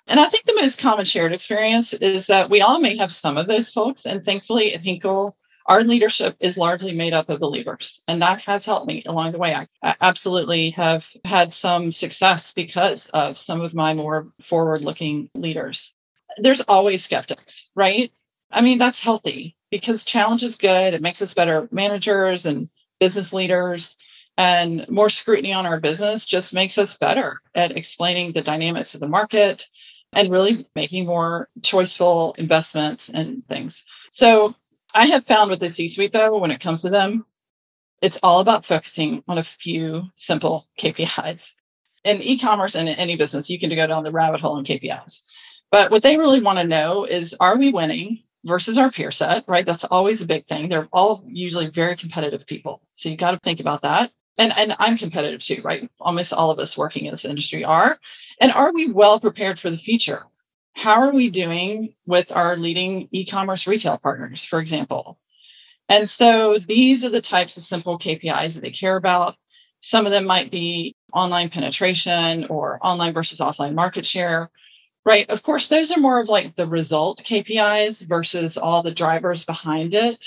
And 0.06 0.18
I 0.18 0.28
think 0.28 0.46
the 0.46 0.58
most 0.60 0.80
common 0.80 1.04
shared 1.04 1.32
experience 1.32 1.92
is 1.92 2.26
that 2.26 2.50
we 2.50 2.62
all 2.62 2.80
may 2.80 2.96
have 2.96 3.12
some 3.12 3.36
of 3.36 3.46
those 3.46 3.70
folks. 3.70 4.06
And 4.06 4.24
thankfully 4.24 4.74
at 4.74 4.82
Henkel, 4.82 5.36
our 5.66 5.84
leadership 5.84 6.36
is 6.40 6.56
largely 6.56 6.92
made 6.92 7.12
up 7.12 7.28
of 7.28 7.38
believers. 7.38 8.02
And 8.08 8.22
that 8.22 8.40
has 8.42 8.64
helped 8.64 8.86
me 8.86 9.04
along 9.06 9.32
the 9.32 9.38
way. 9.38 9.54
I, 9.54 9.94
absolutely 10.00 10.70
have 10.70 11.06
had 11.24 11.52
some 11.52 11.92
success 11.92 12.52
because 12.52 13.08
of 13.10 13.38
some 13.38 13.60
of 13.60 13.74
my 13.74 13.94
more 13.94 14.32
forward 14.42 14.82
looking 14.82 15.30
leaders. 15.34 15.94
There's 16.38 16.62
always 16.62 17.04
skeptics, 17.04 17.70
right? 17.76 18.10
I 18.52 18.60
mean, 18.60 18.78
that's 18.78 19.02
healthy 19.02 19.56
because 19.70 20.04
challenge 20.04 20.42
is 20.42 20.56
good. 20.56 20.94
It 20.94 21.02
makes 21.02 21.22
us 21.22 21.34
better 21.34 21.68
managers 21.72 22.46
and 22.46 22.68
business 23.00 23.32
leaders. 23.32 23.96
And 24.36 24.88
more 24.88 25.10
scrutiny 25.10 25.52
on 25.52 25.66
our 25.66 25.80
business 25.80 26.26
just 26.26 26.54
makes 26.54 26.78
us 26.78 26.96
better 26.96 27.40
at 27.54 27.76
explaining 27.76 28.32
the 28.32 28.42
dynamics 28.42 28.94
of 28.94 29.00
the 29.00 29.08
market 29.08 29.68
and 30.12 30.30
really 30.30 30.66
making 30.74 31.06
more 31.06 31.48
choiceful 31.60 32.36
investments 32.38 33.08
and 33.08 33.46
things. 33.48 33.84
So 34.10 34.54
I 34.94 35.06
have 35.06 35.24
found 35.24 35.50
with 35.50 35.60
the 35.60 35.70
C 35.70 35.88
suite, 35.88 36.12
though, 36.12 36.38
when 36.38 36.50
it 36.50 36.60
comes 36.60 36.82
to 36.82 36.90
them, 36.90 37.24
it's 38.02 38.18
all 38.22 38.40
about 38.40 38.66
focusing 38.66 39.22
on 39.28 39.38
a 39.38 39.44
few 39.44 40.04
simple 40.14 40.66
KPIs. 40.78 41.52
In 42.04 42.20
e 42.20 42.38
commerce 42.38 42.74
and 42.74 42.88
in 42.88 42.96
any 42.96 43.16
business, 43.16 43.48
you 43.48 43.58
can 43.58 43.70
go 43.70 43.86
down 43.86 44.02
the 44.02 44.10
rabbit 44.10 44.40
hole 44.40 44.58
in 44.58 44.64
KPIs. 44.64 45.22
But 45.70 45.90
what 45.90 46.02
they 46.02 46.18
really 46.18 46.42
want 46.42 46.58
to 46.58 46.66
know 46.66 47.04
is 47.04 47.34
are 47.38 47.56
we 47.56 47.70
winning 47.70 48.22
versus 48.44 48.78
our 48.78 48.90
peer 48.90 49.10
set, 49.10 49.44
right? 49.48 49.66
That's 49.66 49.84
always 49.84 50.22
a 50.22 50.26
big 50.26 50.46
thing. 50.46 50.68
They're 50.68 50.88
all 50.92 51.24
usually 51.26 51.70
very 51.70 51.96
competitive 51.96 52.46
people. 52.46 52.82
So 52.92 53.08
you 53.08 53.16
got 53.16 53.32
to 53.32 53.40
think 53.40 53.60
about 53.60 53.82
that. 53.82 54.10
And, 54.38 54.52
and 54.56 54.74
I'm 54.78 54.96
competitive 54.98 55.42
too, 55.42 55.62
right? 55.62 55.90
Almost 56.00 56.32
all 56.32 56.50
of 56.50 56.58
us 56.58 56.76
working 56.76 57.04
in 57.04 57.10
this 57.12 57.24
industry 57.24 57.64
are. 57.64 57.98
And 58.40 58.52
are 58.52 58.72
we 58.72 58.90
well 58.90 59.20
prepared 59.20 59.60
for 59.60 59.70
the 59.70 59.76
future? 59.78 60.22
How 60.74 61.02
are 61.02 61.12
we 61.12 61.30
doing 61.30 61.94
with 62.06 62.32
our 62.32 62.56
leading 62.56 63.08
e 63.12 63.26
commerce 63.26 63.66
retail 63.66 63.98
partners, 63.98 64.44
for 64.44 64.60
example? 64.60 65.18
And 65.88 66.08
so 66.08 66.58
these 66.58 67.04
are 67.04 67.10
the 67.10 67.20
types 67.20 67.56
of 67.58 67.64
simple 67.64 67.98
KPIs 67.98 68.54
that 68.54 68.62
they 68.62 68.70
care 68.70 68.96
about. 68.96 69.36
Some 69.80 70.06
of 70.06 70.12
them 70.12 70.24
might 70.24 70.50
be 70.50 70.96
online 71.12 71.50
penetration 71.50 72.46
or 72.48 72.78
online 72.80 73.12
versus 73.12 73.40
offline 73.40 73.74
market 73.74 74.06
share. 74.06 74.50
Right. 75.04 75.28
Of 75.28 75.42
course, 75.42 75.68
those 75.68 75.90
are 75.90 76.00
more 76.00 76.20
of 76.20 76.28
like 76.28 76.54
the 76.54 76.66
result 76.66 77.24
KPIs 77.24 78.06
versus 78.06 78.56
all 78.56 78.82
the 78.82 78.94
drivers 78.94 79.44
behind 79.44 79.94
it. 79.94 80.26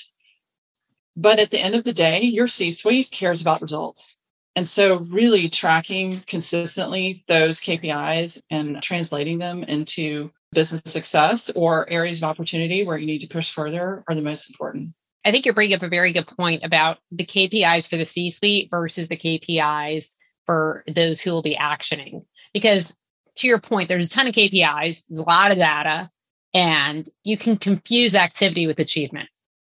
But 1.16 1.40
at 1.40 1.50
the 1.50 1.62
end 1.62 1.76
of 1.76 1.86
the 1.86 1.94
day, 1.94 2.24
your 2.24 2.48
C 2.48 2.72
suite 2.72 3.10
cares 3.10 3.42
about 3.42 3.62
results. 3.62 4.20
And 4.58 4.68
so, 4.68 5.00
really 5.00 5.50
tracking 5.50 6.24
consistently 6.28 7.24
those 7.28 7.60
KPIs 7.60 8.42
and 8.50 8.82
translating 8.82 9.38
them 9.38 9.64
into 9.64 10.32
business 10.52 10.82
success 10.86 11.50
or 11.56 11.90
areas 11.90 12.20
of 12.20 12.30
opportunity 12.30 12.86
where 12.86 12.98
you 12.98 13.06
need 13.06 13.20
to 13.20 13.28
push 13.28 13.52
further 13.52 14.04
are 14.08 14.16
the 14.16 14.22
most 14.22 14.50
important. 14.50 14.94
I 15.26 15.32
think 15.32 15.46
you're 15.46 15.56
bringing 15.56 15.76
up 15.76 15.84
a 15.84 15.90
very 15.90 16.14
good 16.14 16.28
point 16.28 16.64
about 16.64 17.00
the 17.12 17.26
KPIs 17.26 17.90
for 17.90 17.98
the 17.98 18.06
C 18.06 18.32
suite 18.32 18.70
versus 18.70 19.08
the 19.08 19.18
KPIs 19.18 20.16
for 20.46 20.84
those 20.88 21.20
who 21.20 21.32
will 21.32 21.42
be 21.42 21.58
actioning. 21.58 22.26
Because 22.54 22.96
to 23.38 23.48
your 23.48 23.60
point, 23.60 23.90
there's 23.90 24.12
a 24.12 24.16
ton 24.16 24.28
of 24.28 24.34
KPIs, 24.34 25.04
there's 25.08 25.20
a 25.20 25.24
lot 25.24 25.52
of 25.52 25.58
data, 25.58 26.10
and 26.54 27.06
you 27.24 27.38
can 27.38 27.58
confuse 27.58 28.16
activity 28.16 28.68
with 28.68 28.80
achievement. 28.80 29.30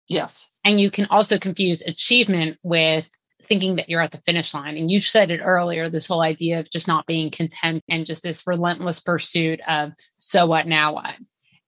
Yes. 0.08 0.48
And 0.64 0.80
you 0.80 0.92
can 0.92 1.08
also 1.10 1.38
confuse 1.38 1.82
achievement 1.82 2.58
with 2.64 3.10
thinking 3.44 3.78
that 3.78 3.90
you're 3.90 4.02
at 4.02 4.12
the 4.12 4.22
finish 4.26 4.54
line. 4.54 4.78
And 4.78 4.92
you 4.92 5.00
said 5.00 5.32
it 5.32 5.42
earlier 5.42 5.90
this 5.90 6.08
whole 6.08 6.22
idea 6.22 6.60
of 6.60 6.70
just 6.70 6.88
not 6.88 7.06
being 7.06 7.32
content 7.32 7.84
and 7.90 8.06
just 8.06 8.24
this 8.24 8.46
relentless 8.46 9.00
pursuit 9.00 9.60
of 9.68 9.94
so 10.18 10.46
what, 10.46 10.68
now 10.68 10.94
what. 10.94 11.16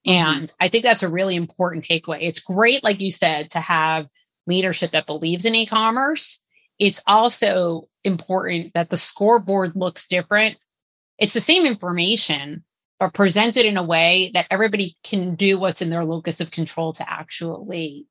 Mm-hmm. 0.07 0.11
And 0.11 0.51
I 0.59 0.67
think 0.69 0.83
that's 0.83 1.03
a 1.03 1.09
really 1.09 1.35
important 1.35 1.85
takeaway. 1.85 2.19
It's 2.21 2.39
great, 2.39 2.83
like 2.83 2.99
you 2.99 3.11
said, 3.11 3.49
to 3.51 3.59
have 3.59 4.07
leadership 4.47 4.91
that 4.91 5.05
believes 5.07 5.45
in 5.45 5.55
e 5.55 5.65
commerce. 5.65 6.43
It's 6.77 7.01
also 7.07 7.87
important 8.03 8.73
that 8.73 8.89
the 8.89 8.97
scoreboard 8.97 9.75
looks 9.75 10.07
different. 10.07 10.57
It's 11.19 11.33
the 11.33 11.41
same 11.41 11.65
information, 11.65 12.63
but 12.99 13.13
presented 13.13 13.65
in 13.65 13.77
a 13.77 13.85
way 13.85 14.31
that 14.33 14.47
everybody 14.49 14.95
can 15.03 15.35
do 15.35 15.59
what's 15.59 15.81
in 15.81 15.89
their 15.89 16.05
locus 16.05 16.39
of 16.39 16.51
control 16.51 16.93
to 16.93 17.09
actually 17.09 18.07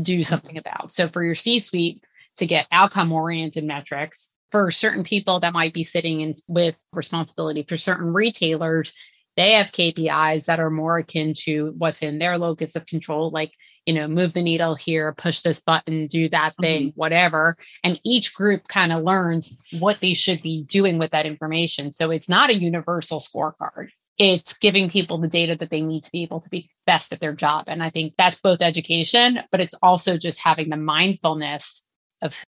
do 0.00 0.16
mm-hmm. 0.16 0.22
something 0.22 0.58
about. 0.58 0.92
So 0.92 1.08
for 1.08 1.22
your 1.22 1.34
C 1.34 1.60
suite, 1.60 2.02
to 2.36 2.46
get 2.46 2.68
outcome 2.70 3.12
oriented 3.12 3.64
metrics 3.64 4.34
for 4.50 4.70
certain 4.70 5.04
people 5.04 5.40
that 5.40 5.52
might 5.52 5.74
be 5.74 5.84
sitting 5.84 6.20
in 6.20 6.34
with 6.46 6.76
responsibility 6.92 7.62
for 7.62 7.76
certain 7.76 8.14
retailers 8.14 8.92
they 9.38 9.52
have 9.52 9.68
KPIs 9.68 10.46
that 10.46 10.58
are 10.58 10.68
more 10.68 10.98
akin 10.98 11.32
to 11.44 11.72
what's 11.78 12.02
in 12.02 12.18
their 12.18 12.36
locus 12.36 12.74
of 12.74 12.86
control, 12.86 13.30
like, 13.30 13.52
you 13.86 13.94
know, 13.94 14.08
move 14.08 14.32
the 14.32 14.42
needle 14.42 14.74
here, 14.74 15.14
push 15.14 15.42
this 15.42 15.60
button, 15.60 16.08
do 16.08 16.28
that 16.30 16.54
thing, 16.60 16.88
mm-hmm. 16.88 16.98
whatever. 16.98 17.56
And 17.84 18.00
each 18.04 18.34
group 18.34 18.66
kind 18.66 18.92
of 18.92 19.04
learns 19.04 19.56
what 19.78 20.00
they 20.00 20.14
should 20.14 20.42
be 20.42 20.64
doing 20.64 20.98
with 20.98 21.12
that 21.12 21.24
information. 21.24 21.92
So 21.92 22.10
it's 22.10 22.28
not 22.28 22.50
a 22.50 22.58
universal 22.58 23.20
scorecard. 23.20 23.90
It's 24.18 24.58
giving 24.58 24.90
people 24.90 25.18
the 25.18 25.28
data 25.28 25.54
that 25.54 25.70
they 25.70 25.82
need 25.82 26.02
to 26.02 26.10
be 26.10 26.24
able 26.24 26.40
to 26.40 26.50
be 26.50 26.68
best 26.84 27.12
at 27.12 27.20
their 27.20 27.32
job. 27.32 27.66
And 27.68 27.80
I 27.80 27.90
think 27.90 28.14
that's 28.18 28.40
both 28.40 28.60
education, 28.60 29.38
but 29.52 29.60
it's 29.60 29.74
also 29.74 30.18
just 30.18 30.40
having 30.40 30.68
the 30.68 30.76
mindfulness 30.76 31.86
of 32.22 32.44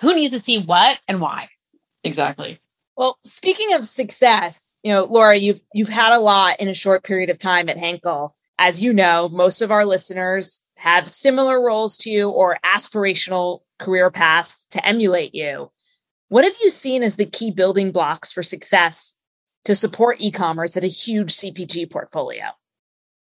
who 0.00 0.12
needs 0.12 0.36
to 0.36 0.42
see 0.42 0.64
what 0.64 0.98
and 1.06 1.20
why. 1.20 1.50
Exactly. 2.02 2.58
Well, 2.96 3.18
speaking 3.24 3.74
of 3.74 3.86
success, 3.86 4.76
you 4.82 4.92
know, 4.92 5.04
Laura, 5.04 5.36
you've 5.36 5.60
you've 5.72 5.88
had 5.88 6.14
a 6.14 6.20
lot 6.20 6.60
in 6.60 6.68
a 6.68 6.74
short 6.74 7.04
period 7.04 7.30
of 7.30 7.38
time 7.38 7.68
at 7.68 7.78
Henkel. 7.78 8.34
As 8.58 8.82
you 8.82 8.92
know, 8.92 9.28
most 9.30 9.62
of 9.62 9.70
our 9.70 9.86
listeners 9.86 10.62
have 10.76 11.08
similar 11.08 11.60
roles 11.60 11.96
to 11.98 12.10
you 12.10 12.28
or 12.28 12.58
aspirational 12.64 13.60
career 13.78 14.10
paths 14.10 14.66
to 14.70 14.86
emulate 14.86 15.34
you. 15.34 15.70
What 16.28 16.44
have 16.44 16.54
you 16.62 16.70
seen 16.70 17.02
as 17.02 17.16
the 17.16 17.26
key 17.26 17.50
building 17.50 17.92
blocks 17.92 18.32
for 18.32 18.42
success 18.42 19.18
to 19.64 19.74
support 19.74 20.20
e-commerce 20.20 20.76
at 20.76 20.84
a 20.84 20.88
huge 20.88 21.30
CPG 21.30 21.90
portfolio? 21.90 22.44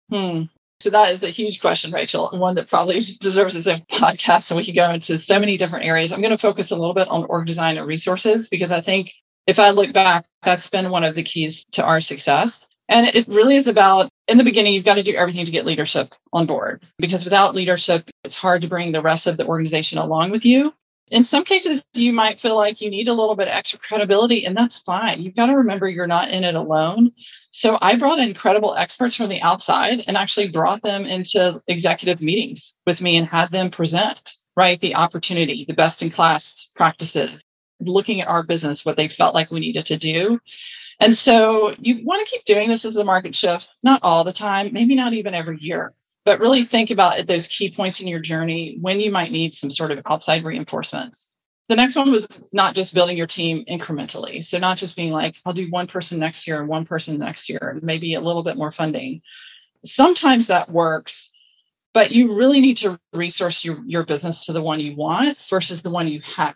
Hmm. 0.10 0.44
So 0.80 0.90
that 0.92 1.12
is 1.12 1.24
a 1.24 1.30
huge 1.30 1.60
question, 1.60 1.92
Rachel, 1.92 2.30
And 2.32 2.40
one 2.40 2.56
that 2.56 2.70
probably 2.70 3.00
deserves 3.20 3.56
its 3.56 3.68
own 3.68 3.82
podcast. 3.92 4.50
And 4.52 4.58
we 4.58 4.66
could 4.66 4.76
go 4.76 4.90
into 4.90 5.18
so 5.18 5.40
many 5.40 5.58
different 5.58 5.86
areas. 5.86 6.12
I'm 6.12 6.22
going 6.22 6.32
to 6.32 6.38
focus 6.38 6.72
a 6.72 6.76
little 6.76 6.94
bit 6.94 7.08
on 7.10 7.26
org 7.26 7.48
design 7.48 7.78
and 7.78 7.88
resources 7.88 8.48
because 8.48 8.72
I 8.72 8.82
think 8.82 9.12
if 9.50 9.58
I 9.58 9.72
look 9.72 9.94
back, 9.94 10.26
that's 10.44 10.70
been 10.70 10.92
one 10.92 11.04
of 11.04 11.16
the 11.16 11.24
keys 11.24 11.66
to 11.72 11.84
our 11.84 12.02
success. 12.02 12.68
And 12.88 13.08
it 13.08 13.28
really 13.28 13.56
is 13.56 13.68
about 13.68 14.10
in 14.28 14.38
the 14.38 14.44
beginning, 14.44 14.74
you've 14.74 14.86
got 14.86 14.96
to 14.96 15.04
do 15.04 15.16
everything 15.16 15.46
to 15.46 15.52
get 15.52 15.66
leadership 15.66 16.14
on 16.32 16.46
board 16.46 16.84
because 17.00 17.24
without 17.24 17.56
leadership, 17.56 18.10
it's 18.24 18.38
hard 18.38 18.62
to 18.62 18.68
bring 18.68 18.92
the 18.92 19.02
rest 19.02 19.26
of 19.26 19.38
the 19.38 19.48
organization 19.48 19.98
along 19.98 20.30
with 20.30 20.46
you. 20.46 20.72
In 21.12 21.26
some 21.26 21.44
cases, 21.44 21.84
you 21.96 22.14
might 22.14 22.40
feel 22.40 22.56
like 22.56 22.82
you 22.82 22.92
need 22.92 23.08
a 23.08 23.14
little 23.14 23.36
bit 23.36 23.48
extra 23.48 23.80
credibility, 23.80 24.46
and 24.46 24.56
that's 24.56 24.78
fine. 24.78 25.24
You've 25.24 25.36
got 25.36 25.48
to 25.48 25.58
remember 25.58 25.90
you're 25.90 26.06
not 26.06 26.30
in 26.30 26.44
it 26.44 26.54
alone. 26.54 27.14
So 27.50 27.80
I 27.82 27.98
brought 27.98 28.20
incredible 28.20 28.76
experts 28.76 29.16
from 29.16 29.30
the 29.30 29.42
outside 29.42 30.04
and 30.06 30.16
actually 30.16 30.50
brought 30.50 30.84
them 30.84 31.06
into 31.06 31.64
executive 31.68 32.22
meetings 32.22 32.76
with 32.86 33.02
me 33.02 33.18
and 33.18 33.26
had 33.26 33.52
them 33.52 33.72
present, 33.72 34.34
right? 34.56 34.80
The 34.80 34.96
opportunity, 34.96 35.66
the 35.68 35.74
best 35.74 36.04
in 36.04 36.12
class 36.12 36.70
practices, 36.76 37.44
looking 37.80 38.22
at 38.22 38.28
our 38.28 38.44
business, 38.44 38.86
what 38.86 38.98
they 38.98 39.08
felt 39.08 39.36
like 39.36 39.52
we 39.52 39.60
needed 39.60 39.88
to 39.88 39.98
do. 39.98 40.40
And 41.00 41.16
so 41.16 41.74
you 41.80 42.04
want 42.04 42.28
to 42.28 42.32
keep 42.32 42.46
doing 42.46 42.70
this 42.70 42.86
as 42.86 42.94
the 42.94 43.06
market 43.06 43.36
shifts, 43.36 43.80
not 43.84 44.04
all 44.04 44.24
the 44.24 44.34
time, 44.34 44.74
maybe 44.74 44.96
not 44.96 45.14
even 45.14 45.34
every 45.34 45.58
year, 45.60 45.94
but 46.26 46.40
really 46.40 46.64
think 46.64 46.92
about 46.92 47.26
those 47.26 47.48
key 47.48 47.72
points 47.72 48.02
in 48.02 48.08
your 48.08 48.20
journey 48.20 48.78
when 48.82 49.00
you 49.00 49.12
might 49.12 49.32
need 49.32 49.56
some 49.56 49.72
sort 49.72 49.92
of 49.92 50.02
outside 50.06 50.44
reinforcements. 50.44 51.34
The 51.70 51.76
next 51.76 51.96
one 51.96 52.12
was 52.12 52.44
not 52.52 52.74
just 52.74 52.96
building 52.96 53.16
your 53.16 53.28
team 53.28 53.64
incrementally. 53.70 54.44
So, 54.44 54.58
not 54.58 54.80
just 54.80 54.96
being 54.96 55.12
like, 55.12 55.36
I'll 55.46 55.54
do 55.54 55.70
one 55.70 55.86
person 55.86 56.18
next 56.18 56.48
year 56.48 56.60
and 56.60 56.68
one 56.68 56.84
person 56.84 57.20
next 57.20 57.48
year, 57.48 57.60
and 57.62 57.84
maybe 57.84 58.16
a 58.16 58.22
little 58.22 58.44
bit 58.44 58.58
more 58.58 58.72
funding. 58.72 59.22
Sometimes 59.86 60.48
that 60.48 60.72
works, 60.72 61.30
but 61.94 62.12
you 62.12 62.36
really 62.36 62.60
need 62.60 62.78
to 62.78 63.00
resource 63.14 63.64
your, 63.64 63.80
your 63.86 64.04
business 64.04 64.48
to 64.48 64.54
the 64.54 64.64
one 64.64 64.80
you 64.80 64.96
want 64.96 65.38
versus 65.50 65.84
the 65.84 65.92
one 65.92 66.08
you 66.08 66.22
have. 66.36 66.56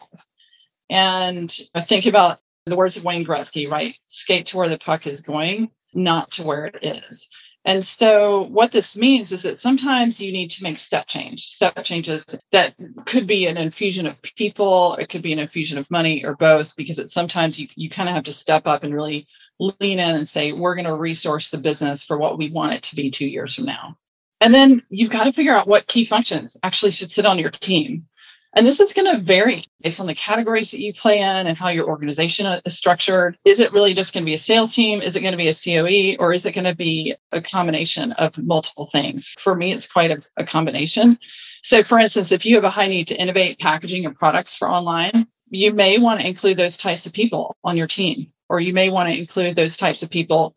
And 0.90 1.54
I 1.74 1.82
think 1.82 2.06
about 2.06 2.40
the 2.66 2.76
words 2.76 2.98
of 2.98 3.04
Wayne 3.04 3.26
Gretzky, 3.26 3.70
right? 3.70 3.96
Skate 4.08 4.48
to 4.48 4.58
where 4.58 4.70
the 4.70 4.78
puck 4.78 5.08
is 5.08 5.22
going, 5.22 5.72
not 5.94 6.32
to 6.32 6.44
where 6.44 6.66
it 6.68 6.78
is. 6.82 7.28
And 7.66 7.84
so 7.84 8.42
what 8.44 8.74
this 8.74 8.96
means 8.96 9.32
is 9.32 9.44
that 9.44 9.60
sometimes 9.60 10.20
you 10.20 10.34
need 10.34 10.52
to 10.52 10.64
make 10.64 10.78
step 10.78 11.08
change, 11.08 11.46
step 11.46 11.82
changes 11.84 12.26
that 12.52 12.76
could 13.06 13.26
be 13.26 13.48
an 13.48 13.56
infusion 13.56 14.06
of 14.06 14.22
people, 14.22 14.96
it 14.96 15.10
could 15.10 15.22
be 15.22 15.32
an 15.32 15.40
infusion 15.40 15.78
of 15.78 15.90
money 15.90 16.26
or 16.26 16.36
both, 16.36 16.76
because 16.76 17.00
it's 17.00 17.14
sometimes 17.14 17.58
you, 17.58 17.70
you 17.76 17.90
kind 17.90 18.10
of 18.10 18.16
have 18.16 18.26
to 18.26 18.34
step 18.34 18.64
up 18.66 18.84
and 18.84 18.94
really 18.94 19.28
lean 19.60 20.00
in 20.00 20.16
and 20.16 20.28
say, 20.28 20.52
we're 20.52 20.76
going 20.76 20.86
to 20.86 20.96
resource 20.96 21.52
the 21.52 21.58
business 21.58 22.04
for 22.04 22.18
what 22.18 22.38
we 22.38 22.52
want 22.52 22.74
it 22.74 22.84
to 22.84 22.98
be 22.98 23.12
two 23.12 23.28
years 23.28 23.56
from 23.56 23.66
now. 23.66 23.98
And 24.42 24.54
then 24.54 24.84
you've 24.90 25.12
got 25.12 25.24
to 25.24 25.32
figure 25.32 25.56
out 25.56 25.68
what 25.68 25.88
key 25.88 26.04
functions 26.04 26.58
actually 26.64 26.92
should 26.92 27.14
sit 27.14 27.26
on 27.26 27.40
your 27.40 27.50
team. 27.50 28.08
And 28.56 28.68
this 28.68 28.80
is 28.80 28.94
going 28.94 29.12
to 29.12 29.24
vary 29.24 29.66
based 29.82 30.00
on 30.00 30.06
the 30.06 30.14
categories 30.14 30.72
that 30.72 30.80
you 30.80 30.94
play 30.94 31.18
in 31.18 31.48
and 31.48 31.58
how 31.58 31.70
your 31.70 31.88
organization 31.88 32.46
is 32.66 32.78
structured. 32.78 33.38
Is 33.44 33.60
it 33.60 33.74
really 33.74 33.96
just 33.96 34.14
going 34.14 34.24
to 34.24 34.30
be 34.30 34.36
a 34.36 34.38
sales 34.38 34.76
team? 34.76 35.02
Is 35.02 35.16
it 35.16 35.22
going 35.22 35.32
to 35.32 35.38
be 35.38 35.48
a 35.48 35.54
COE 35.54 36.24
or 36.24 36.34
is 36.34 36.46
it 36.46 36.54
going 36.54 36.66
to 36.66 36.76
be 36.76 37.16
a 37.32 37.42
combination 37.42 38.12
of 38.12 38.38
multiple 38.38 38.88
things? 38.92 39.36
For 39.40 39.56
me, 39.56 39.74
it's 39.74 39.92
quite 39.92 40.12
a, 40.12 40.22
a 40.38 40.46
combination. 40.46 41.18
So 41.64 41.84
for 41.84 41.98
instance, 41.98 42.32
if 42.32 42.46
you 42.46 42.56
have 42.56 42.64
a 42.64 42.70
high 42.70 42.88
need 42.88 43.08
to 43.08 43.20
innovate 43.20 43.58
packaging 43.58 44.06
and 44.06 44.16
products 44.16 44.56
for 44.56 44.70
online, 44.70 45.28
you 45.50 45.74
may 45.74 45.98
want 45.98 46.20
to 46.20 46.28
include 46.28 46.58
those 46.58 46.78
types 46.78 47.06
of 47.06 47.14
people 47.14 47.58
on 47.64 47.78
your 47.78 47.88
team, 47.88 48.28
or 48.50 48.60
you 48.60 48.74
may 48.74 48.90
want 48.90 49.10
to 49.10 49.18
include 49.18 49.56
those 49.56 49.78
types 49.78 50.04
of 50.04 50.10
people 50.10 50.56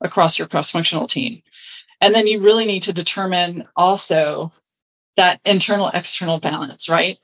across 0.00 0.38
your 0.38 0.48
cross 0.48 0.70
functional 0.70 1.06
team. 1.06 1.42
And 2.00 2.14
then 2.14 2.26
you 2.26 2.42
really 2.42 2.66
need 2.66 2.84
to 2.84 2.92
determine 2.92 3.66
also 3.74 4.52
that 5.16 5.40
internal 5.44 5.90
external 5.92 6.40
balance, 6.40 6.88
right? 6.88 7.18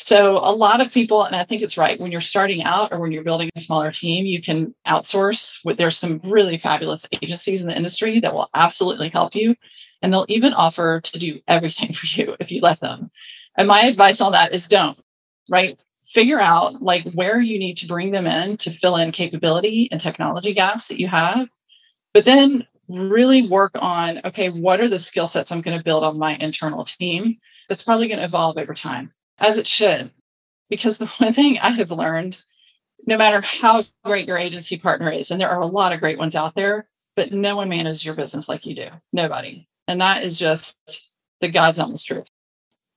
So 0.00 0.36
a 0.36 0.54
lot 0.54 0.80
of 0.80 0.92
people, 0.92 1.24
and 1.24 1.34
I 1.34 1.44
think 1.44 1.60
it's 1.60 1.76
right, 1.76 1.98
when 1.98 2.12
you're 2.12 2.20
starting 2.20 2.62
out 2.62 2.92
or 2.92 3.00
when 3.00 3.10
you're 3.10 3.24
building 3.24 3.50
a 3.56 3.60
smaller 3.60 3.90
team, 3.90 4.26
you 4.26 4.40
can 4.40 4.72
outsource. 4.86 5.58
There's 5.76 5.98
some 5.98 6.20
really 6.22 6.56
fabulous 6.56 7.04
agencies 7.20 7.62
in 7.62 7.68
the 7.68 7.76
industry 7.76 8.20
that 8.20 8.32
will 8.32 8.48
absolutely 8.54 9.08
help 9.08 9.34
you. 9.34 9.56
And 10.00 10.12
they'll 10.12 10.24
even 10.28 10.54
offer 10.54 11.00
to 11.00 11.18
do 11.18 11.40
everything 11.48 11.92
for 11.94 12.06
you 12.06 12.36
if 12.38 12.52
you 12.52 12.60
let 12.60 12.78
them. 12.78 13.10
And 13.56 13.66
my 13.66 13.82
advice 13.86 14.20
on 14.20 14.32
that 14.32 14.52
is 14.52 14.68
don't, 14.68 14.96
right? 15.50 15.76
Figure 16.06 16.40
out 16.40 16.80
like 16.80 17.12
where 17.12 17.40
you 17.40 17.58
need 17.58 17.78
to 17.78 17.88
bring 17.88 18.12
them 18.12 18.28
in 18.28 18.56
to 18.58 18.70
fill 18.70 18.94
in 18.96 19.10
capability 19.10 19.88
and 19.90 20.00
technology 20.00 20.54
gaps 20.54 20.88
that 20.88 21.00
you 21.00 21.08
have. 21.08 21.48
But 22.14 22.24
then 22.24 22.68
really 22.88 23.48
work 23.48 23.72
on, 23.74 24.20
okay, 24.26 24.48
what 24.48 24.80
are 24.80 24.88
the 24.88 25.00
skill 25.00 25.26
sets 25.26 25.50
I'm 25.50 25.60
going 25.60 25.76
to 25.76 25.84
build 25.84 26.04
on 26.04 26.20
my 26.20 26.36
internal 26.36 26.84
team? 26.84 27.38
That's 27.68 27.82
probably 27.82 28.06
going 28.06 28.20
to 28.20 28.24
evolve 28.24 28.58
over 28.58 28.74
time 28.74 29.12
as 29.38 29.58
it 29.58 29.66
should. 29.66 30.10
Because 30.68 30.98
the 30.98 31.06
one 31.18 31.32
thing 31.32 31.58
I 31.58 31.70
have 31.70 31.90
learned, 31.90 32.38
no 33.06 33.16
matter 33.16 33.40
how 33.40 33.84
great 34.04 34.26
your 34.26 34.38
agency 34.38 34.78
partner 34.78 35.10
is, 35.10 35.30
and 35.30 35.40
there 35.40 35.50
are 35.50 35.60
a 35.60 35.66
lot 35.66 35.92
of 35.92 36.00
great 36.00 36.18
ones 36.18 36.34
out 36.34 36.54
there, 36.54 36.88
but 37.16 37.32
no 37.32 37.56
one 37.56 37.68
manages 37.68 38.04
your 38.04 38.14
business 38.14 38.48
like 38.48 38.66
you 38.66 38.74
do. 38.74 38.88
Nobody. 39.12 39.68
And 39.86 40.00
that 40.00 40.22
is 40.24 40.38
just 40.38 40.76
the 41.40 41.50
God's 41.50 41.78
honest 41.78 42.06
truth. 42.06 42.26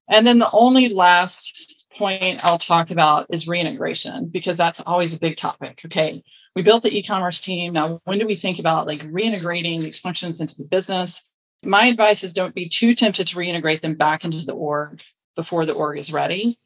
And 0.09 0.27
then 0.27 0.39
the 0.39 0.49
only 0.51 0.89
last 0.89 1.87
point 1.97 2.43
I'll 2.43 2.57
talk 2.57 2.91
about 2.91 3.27
is 3.29 3.47
reintegration, 3.47 4.29
because 4.29 4.57
that's 4.57 4.81
always 4.81 5.13
a 5.13 5.19
big 5.19 5.37
topic. 5.37 5.81
Okay. 5.85 6.23
We 6.53 6.63
built 6.63 6.83
the 6.83 6.95
e-commerce 6.95 7.39
team. 7.39 7.71
Now, 7.73 8.01
when 8.03 8.19
do 8.19 8.27
we 8.27 8.35
think 8.35 8.59
about 8.59 8.85
like 8.85 9.01
reintegrating 9.01 9.79
these 9.79 9.99
functions 9.99 10.41
into 10.41 10.55
the 10.57 10.67
business? 10.67 11.25
My 11.63 11.85
advice 11.85 12.23
is 12.23 12.33
don't 12.33 12.55
be 12.55 12.67
too 12.67 12.93
tempted 12.93 13.27
to 13.27 13.37
reintegrate 13.37 13.81
them 13.81 13.95
back 13.95 14.25
into 14.25 14.43
the 14.45 14.53
org 14.53 15.01
before 15.35 15.65
the 15.65 15.73
org 15.73 15.97
is 15.97 16.13
ready. 16.13 16.59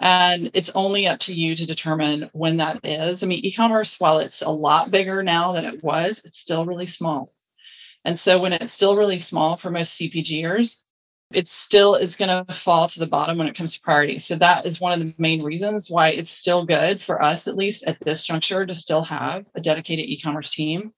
And 0.00 0.50
it's 0.54 0.74
only 0.74 1.06
up 1.06 1.20
to 1.20 1.34
you 1.34 1.56
to 1.56 1.66
determine 1.66 2.28
when 2.32 2.58
that 2.58 2.84
is. 2.84 3.22
I 3.22 3.26
mean, 3.26 3.44
e 3.44 3.52
commerce, 3.52 3.98
while 4.00 4.18
it's 4.18 4.42
a 4.42 4.50
lot 4.50 4.90
bigger 4.90 5.22
now 5.22 5.52
than 5.52 5.64
it 5.64 5.82
was, 5.82 6.20
it's 6.24 6.38
still 6.38 6.66
really 6.66 6.86
small. 6.86 7.32
And 8.04 8.18
so 8.18 8.40
when 8.40 8.52
it's 8.52 8.72
still 8.72 8.96
really 8.96 9.18
small 9.18 9.56
for 9.56 9.70
most 9.70 9.98
CPGers, 9.98 10.76
it 11.32 11.48
still 11.48 11.94
is 11.94 12.16
going 12.16 12.28
to 12.28 12.54
fall 12.54 12.88
to 12.88 13.00
the 13.00 13.06
bottom 13.06 13.38
when 13.38 13.46
it 13.46 13.56
comes 13.56 13.74
to 13.74 13.80
priority. 13.80 14.18
So 14.18 14.36
that 14.36 14.66
is 14.66 14.80
one 14.80 14.92
of 14.92 15.00
the 15.00 15.14
main 15.18 15.42
reasons 15.42 15.90
why 15.90 16.10
it's 16.10 16.30
still 16.30 16.66
good 16.66 17.00
for 17.00 17.22
us, 17.22 17.48
at 17.48 17.56
least 17.56 17.84
at 17.86 17.98
this 18.00 18.24
juncture, 18.24 18.66
to 18.66 18.74
still 18.74 19.02
have 19.04 19.46
a 19.54 19.60
dedicated 19.60 20.06
e 20.06 20.20
commerce 20.20 20.50
team. 20.50 20.92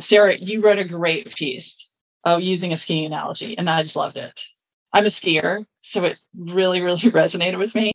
Sarah, 0.00 0.36
you 0.36 0.62
wrote 0.62 0.78
a 0.78 0.84
great 0.84 1.34
piece 1.34 1.92
of 2.24 2.40
using 2.40 2.72
a 2.72 2.76
skiing 2.76 3.06
analogy, 3.06 3.56
and 3.56 3.68
I 3.68 3.82
just 3.82 3.96
loved 3.96 4.16
it. 4.16 4.42
I'm 4.92 5.04
a 5.04 5.08
skier, 5.08 5.66
so 5.80 6.04
it 6.04 6.18
really, 6.36 6.80
really 6.80 6.98
resonated 7.00 7.58
with 7.58 7.74
me. 7.74 7.92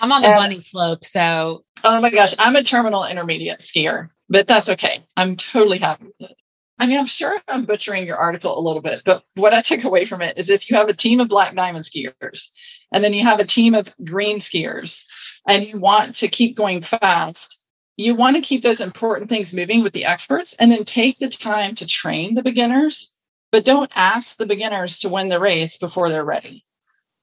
I'm 0.00 0.12
on 0.12 0.22
the 0.22 0.28
and, 0.28 0.36
bunny 0.36 0.60
slope, 0.60 1.04
so. 1.04 1.64
Oh 1.82 2.00
my 2.00 2.10
gosh, 2.10 2.34
I'm 2.38 2.56
a 2.56 2.62
terminal 2.62 3.06
intermediate 3.06 3.60
skier, 3.60 4.10
but 4.28 4.46
that's 4.46 4.68
okay. 4.70 5.00
I'm 5.16 5.36
totally 5.36 5.78
happy 5.78 6.06
with 6.06 6.30
it. 6.30 6.36
I 6.78 6.86
mean, 6.86 6.98
I'm 6.98 7.06
sure 7.06 7.36
I'm 7.46 7.64
butchering 7.66 8.06
your 8.06 8.16
article 8.16 8.58
a 8.58 8.60
little 8.60 8.82
bit, 8.82 9.02
but 9.04 9.24
what 9.34 9.54
I 9.54 9.60
took 9.60 9.84
away 9.84 10.04
from 10.04 10.22
it 10.22 10.38
is 10.38 10.50
if 10.50 10.68
you 10.68 10.76
have 10.76 10.88
a 10.88 10.94
team 10.94 11.20
of 11.20 11.28
black 11.28 11.54
diamond 11.54 11.84
skiers 11.84 12.48
and 12.92 13.02
then 13.02 13.12
you 13.12 13.22
have 13.22 13.38
a 13.38 13.46
team 13.46 13.74
of 13.74 13.94
green 14.04 14.38
skiers 14.38 15.04
and 15.46 15.66
you 15.66 15.78
want 15.78 16.16
to 16.16 16.28
keep 16.28 16.56
going 16.56 16.82
fast, 16.82 17.62
you 17.96 18.16
want 18.16 18.36
to 18.36 18.42
keep 18.42 18.62
those 18.62 18.80
important 18.80 19.30
things 19.30 19.54
moving 19.54 19.82
with 19.82 19.92
the 19.92 20.04
experts 20.06 20.54
and 20.54 20.70
then 20.70 20.84
take 20.84 21.18
the 21.18 21.28
time 21.28 21.76
to 21.76 21.86
train 21.86 22.34
the 22.34 22.42
beginners, 22.42 23.13
but 23.54 23.64
don't 23.64 23.92
ask 23.94 24.36
the 24.36 24.46
beginners 24.46 24.98
to 24.98 25.08
win 25.08 25.28
the 25.28 25.38
race 25.38 25.78
before 25.78 26.08
they're 26.08 26.24
ready. 26.24 26.64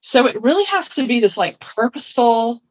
So 0.00 0.26
it 0.26 0.40
really 0.40 0.64
has 0.64 0.94
to 0.94 1.06
be 1.06 1.20
this 1.20 1.36
like 1.36 1.60
purposeful, 1.60 2.62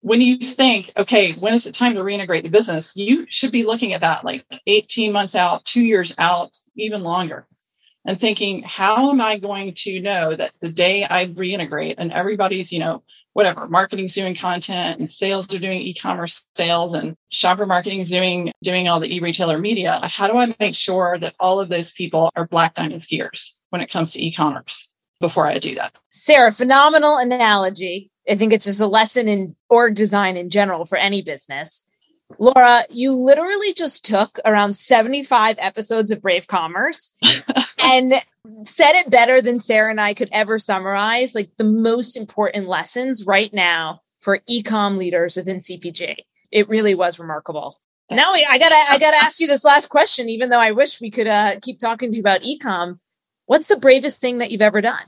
when 0.00 0.20
you 0.20 0.36
think, 0.38 0.92
okay, 0.96 1.32
when 1.32 1.54
is 1.54 1.66
it 1.66 1.74
time 1.74 1.94
to 1.94 2.02
reintegrate 2.02 2.44
the 2.44 2.50
business? 2.50 2.96
You 2.96 3.26
should 3.28 3.50
be 3.50 3.64
looking 3.64 3.94
at 3.94 4.02
that 4.02 4.24
like 4.24 4.44
18 4.68 5.10
months 5.10 5.34
out, 5.34 5.64
two 5.64 5.80
years 5.80 6.14
out, 6.18 6.56
even 6.76 7.02
longer, 7.02 7.48
and 8.04 8.20
thinking, 8.20 8.62
how 8.62 9.10
am 9.10 9.20
I 9.20 9.40
going 9.40 9.74
to 9.78 10.00
know 10.00 10.36
that 10.36 10.52
the 10.60 10.70
day 10.70 11.04
I 11.04 11.26
reintegrate 11.26 11.96
and 11.98 12.12
everybody's, 12.12 12.70
you 12.70 12.78
know, 12.78 13.02
whatever, 13.38 13.68
marketing's 13.68 14.14
doing 14.14 14.34
content 14.34 14.98
and 14.98 15.08
sales 15.08 15.54
are 15.54 15.60
doing 15.60 15.80
e-commerce 15.80 16.44
sales 16.56 16.92
and 16.94 17.14
shopper 17.30 17.66
marketing 17.66 18.00
is 18.00 18.10
doing 18.10 18.52
doing 18.64 18.88
all 18.88 18.98
the 18.98 19.14
e-retailer 19.14 19.58
media. 19.58 20.00
How 20.02 20.26
do 20.26 20.36
I 20.36 20.52
make 20.58 20.74
sure 20.74 21.16
that 21.20 21.36
all 21.38 21.60
of 21.60 21.68
those 21.68 21.92
people 21.92 22.32
are 22.34 22.48
black 22.48 22.74
diamond 22.74 23.00
skiers 23.00 23.50
when 23.70 23.80
it 23.80 23.92
comes 23.92 24.12
to 24.14 24.20
e-commerce 24.20 24.88
before 25.20 25.46
I 25.46 25.60
do 25.60 25.76
that? 25.76 25.96
Sarah, 26.08 26.50
phenomenal 26.50 27.16
analogy. 27.18 28.10
I 28.28 28.34
think 28.34 28.52
it's 28.52 28.64
just 28.64 28.80
a 28.80 28.88
lesson 28.88 29.28
in 29.28 29.54
org 29.70 29.94
design 29.94 30.36
in 30.36 30.50
general 30.50 30.84
for 30.84 30.98
any 30.98 31.22
business. 31.22 31.87
Laura, 32.38 32.84
you 32.90 33.14
literally 33.14 33.72
just 33.72 34.04
took 34.04 34.38
around 34.44 34.76
75 34.76 35.56
episodes 35.58 36.10
of 36.10 36.20
Brave 36.20 36.46
Commerce 36.46 37.16
and 37.82 38.14
said 38.64 38.92
it 38.94 39.10
better 39.10 39.40
than 39.40 39.60
Sarah 39.60 39.90
and 39.90 40.00
I 40.00 40.14
could 40.14 40.28
ever 40.32 40.58
summarize 40.58 41.34
like 41.34 41.50
the 41.56 41.64
most 41.64 42.16
important 42.16 42.68
lessons 42.68 43.26
right 43.26 43.52
now 43.52 44.02
for 44.20 44.40
ecom 44.50 44.98
leaders 44.98 45.36
within 45.36 45.56
CPG. 45.56 46.16
It 46.50 46.68
really 46.68 46.94
was 46.94 47.18
remarkable. 47.18 47.78
Now 48.10 48.32
I 48.32 48.58
gotta 48.58 48.74
I 48.74 48.98
gotta 48.98 49.18
ask 49.18 49.38
you 49.38 49.46
this 49.46 49.64
last 49.64 49.88
question, 49.88 50.28
even 50.30 50.48
though 50.48 50.60
I 50.60 50.72
wish 50.72 51.00
we 51.00 51.10
could 51.10 51.26
uh, 51.26 51.56
keep 51.60 51.78
talking 51.78 52.10
to 52.10 52.16
you 52.16 52.22
about 52.22 52.42
ecom. 52.42 52.98
What's 53.46 53.66
the 53.66 53.76
bravest 53.76 54.20
thing 54.20 54.38
that 54.38 54.50
you've 54.50 54.62
ever 54.62 54.80
done? 54.80 55.04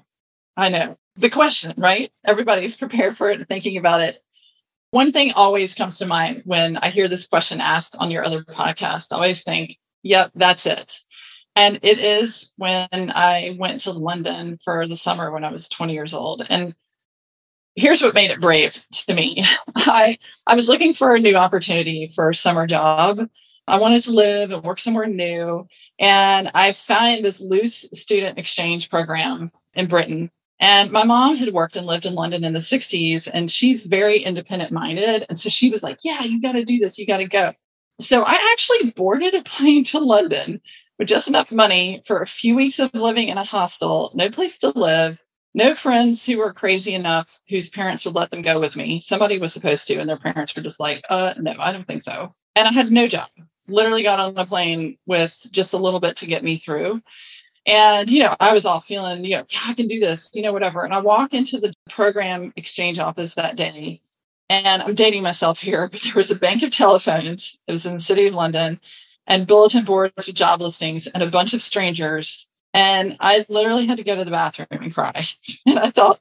I 0.56 0.68
know 0.68 0.98
the 1.16 1.30
question, 1.30 1.74
right? 1.78 2.12
Everybody's 2.24 2.76
prepared 2.78 3.16
for 3.16 3.30
it 3.30 3.38
and 3.38 3.48
thinking 3.48 3.78
about 3.78 4.00
it. 4.00 4.22
One 4.90 5.12
thing 5.12 5.32
always 5.32 5.74
comes 5.74 5.98
to 5.98 6.06
mind 6.06 6.42
when 6.44 6.76
I 6.76 6.90
hear 6.90 7.08
this 7.08 7.26
question 7.26 7.60
asked 7.60 7.96
on 7.98 8.10
your 8.10 8.24
other 8.24 8.42
podcast. 8.42 9.12
I 9.12 9.16
always 9.16 9.44
think, 9.44 9.78
yep, 10.02 10.32
that's 10.34 10.66
it. 10.66 10.98
And 11.54 11.80
it 11.82 11.98
is 11.98 12.52
when 12.56 12.88
I 12.92 13.56
went 13.58 13.82
to 13.82 13.92
London 13.92 14.58
for 14.64 14.88
the 14.88 14.96
summer 14.96 15.30
when 15.30 15.44
I 15.44 15.52
was 15.52 15.68
20 15.68 15.92
years 15.92 16.14
old. 16.14 16.44
And 16.48 16.74
here's 17.76 18.02
what 18.02 18.14
made 18.14 18.30
it 18.30 18.40
brave 18.40 18.84
to 18.92 19.14
me. 19.14 19.44
I 19.76 20.18
I 20.46 20.54
was 20.56 20.68
looking 20.68 20.94
for 20.94 21.14
a 21.14 21.20
new 21.20 21.36
opportunity 21.36 22.08
for 22.14 22.30
a 22.30 22.34
summer 22.34 22.66
job. 22.66 23.20
I 23.66 23.78
wanted 23.78 24.02
to 24.02 24.12
live 24.12 24.50
and 24.50 24.64
work 24.64 24.80
somewhere 24.80 25.06
new. 25.06 25.66
And 25.98 26.50
I 26.54 26.72
found 26.72 27.24
this 27.24 27.40
loose 27.40 27.84
student 27.92 28.38
exchange 28.38 28.90
program 28.90 29.52
in 29.74 29.86
Britain 29.86 30.30
and 30.60 30.92
my 30.92 31.04
mom 31.04 31.36
had 31.36 31.52
worked 31.52 31.76
and 31.76 31.86
lived 31.86 32.06
in 32.06 32.14
London 32.14 32.44
in 32.44 32.52
the 32.52 32.60
60s, 32.60 33.28
and 33.32 33.50
she's 33.50 33.86
very 33.86 34.20
independent 34.20 34.72
minded. 34.72 35.26
And 35.28 35.38
so 35.38 35.48
she 35.48 35.70
was 35.70 35.82
like, 35.82 35.98
Yeah, 36.04 36.22
you 36.22 36.40
got 36.42 36.52
to 36.52 36.64
do 36.64 36.78
this, 36.78 36.98
you 36.98 37.06
got 37.06 37.18
to 37.18 37.28
go. 37.28 37.52
So 38.00 38.22
I 38.22 38.52
actually 38.52 38.92
boarded 38.92 39.34
a 39.34 39.42
plane 39.42 39.84
to 39.84 39.98
London 39.98 40.60
with 40.98 41.08
just 41.08 41.28
enough 41.28 41.50
money 41.50 42.02
for 42.06 42.20
a 42.20 42.26
few 42.26 42.56
weeks 42.56 42.78
of 42.78 42.94
living 42.94 43.28
in 43.28 43.38
a 43.38 43.44
hostel, 43.44 44.12
no 44.14 44.30
place 44.30 44.58
to 44.58 44.70
live, 44.70 45.20
no 45.54 45.74
friends 45.74 46.24
who 46.26 46.38
were 46.38 46.52
crazy 46.52 46.94
enough 46.94 47.40
whose 47.48 47.70
parents 47.70 48.04
would 48.04 48.14
let 48.14 48.30
them 48.30 48.42
go 48.42 48.60
with 48.60 48.76
me. 48.76 49.00
Somebody 49.00 49.38
was 49.38 49.52
supposed 49.52 49.86
to, 49.88 49.96
and 49.96 50.08
their 50.08 50.18
parents 50.18 50.54
were 50.54 50.62
just 50.62 50.78
like, 50.80 51.02
uh, 51.08 51.34
no, 51.38 51.54
I 51.58 51.72
don't 51.72 51.86
think 51.86 52.02
so. 52.02 52.34
And 52.54 52.68
I 52.68 52.72
had 52.72 52.92
no 52.92 53.08
job. 53.08 53.28
Literally 53.66 54.02
got 54.02 54.20
on 54.20 54.36
a 54.36 54.46
plane 54.46 54.98
with 55.06 55.36
just 55.50 55.72
a 55.72 55.78
little 55.78 56.00
bit 56.00 56.18
to 56.18 56.26
get 56.26 56.44
me 56.44 56.58
through. 56.58 57.00
And, 57.66 58.10
you 58.10 58.20
know, 58.20 58.34
I 58.40 58.52
was 58.52 58.66
all 58.66 58.80
feeling, 58.80 59.24
you 59.24 59.36
know, 59.36 59.44
yeah, 59.48 59.60
I 59.68 59.74
can 59.74 59.88
do 59.88 60.00
this, 60.00 60.30
you 60.34 60.42
know, 60.42 60.52
whatever. 60.52 60.84
And 60.84 60.94
I 60.94 61.00
walk 61.00 61.34
into 61.34 61.58
the 61.60 61.72
program 61.90 62.52
exchange 62.56 62.98
office 62.98 63.34
that 63.34 63.56
day 63.56 64.02
and 64.50 64.82
I'm 64.82 64.94
dating 64.94 65.22
myself 65.22 65.60
here, 65.60 65.88
but 65.92 66.02
there 66.02 66.14
was 66.16 66.30
a 66.30 66.36
bank 66.36 66.62
of 66.62 66.70
telephones. 66.70 67.56
It 67.68 67.72
was 67.72 67.86
in 67.86 67.94
the 67.94 68.00
city 68.02 68.26
of 68.26 68.34
London 68.34 68.80
and 69.26 69.46
bulletin 69.46 69.84
boards 69.84 70.14
with 70.16 70.34
job 70.34 70.60
listings 70.60 71.06
and 71.06 71.22
a 71.22 71.30
bunch 71.30 71.54
of 71.54 71.62
strangers. 71.62 72.46
And 72.74 73.16
I 73.20 73.44
literally 73.48 73.86
had 73.86 73.98
to 73.98 74.04
go 74.04 74.16
to 74.16 74.24
the 74.24 74.30
bathroom 74.32 74.68
and 74.70 74.94
cry. 74.94 75.24
And 75.66 75.78
I 75.78 75.90
thought, 75.90 76.18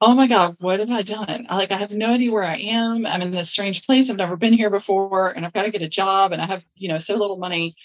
oh 0.00 0.14
my 0.14 0.26
God, 0.28 0.56
what 0.60 0.80
have 0.80 0.90
I 0.90 1.02
done? 1.02 1.46
Like, 1.50 1.72
I 1.72 1.76
have 1.78 1.92
no 1.92 2.12
idea 2.14 2.32
where 2.32 2.44
I 2.44 2.56
am. 2.58 3.06
I'm 3.06 3.22
in 3.22 3.30
this 3.32 3.50
strange 3.50 3.86
place. 3.86 4.10
I've 4.10 4.16
never 4.16 4.36
been 4.36 4.52
here 4.52 4.70
before 4.70 5.30
and 5.30 5.46
I've 5.46 5.52
got 5.54 5.62
to 5.62 5.70
get 5.70 5.82
a 5.82 5.88
job 5.88 6.32
and 6.32 6.42
I 6.42 6.46
have, 6.46 6.62
you 6.76 6.88
know, 6.88 6.98
so 6.98 7.16
little 7.16 7.38
money. 7.38 7.76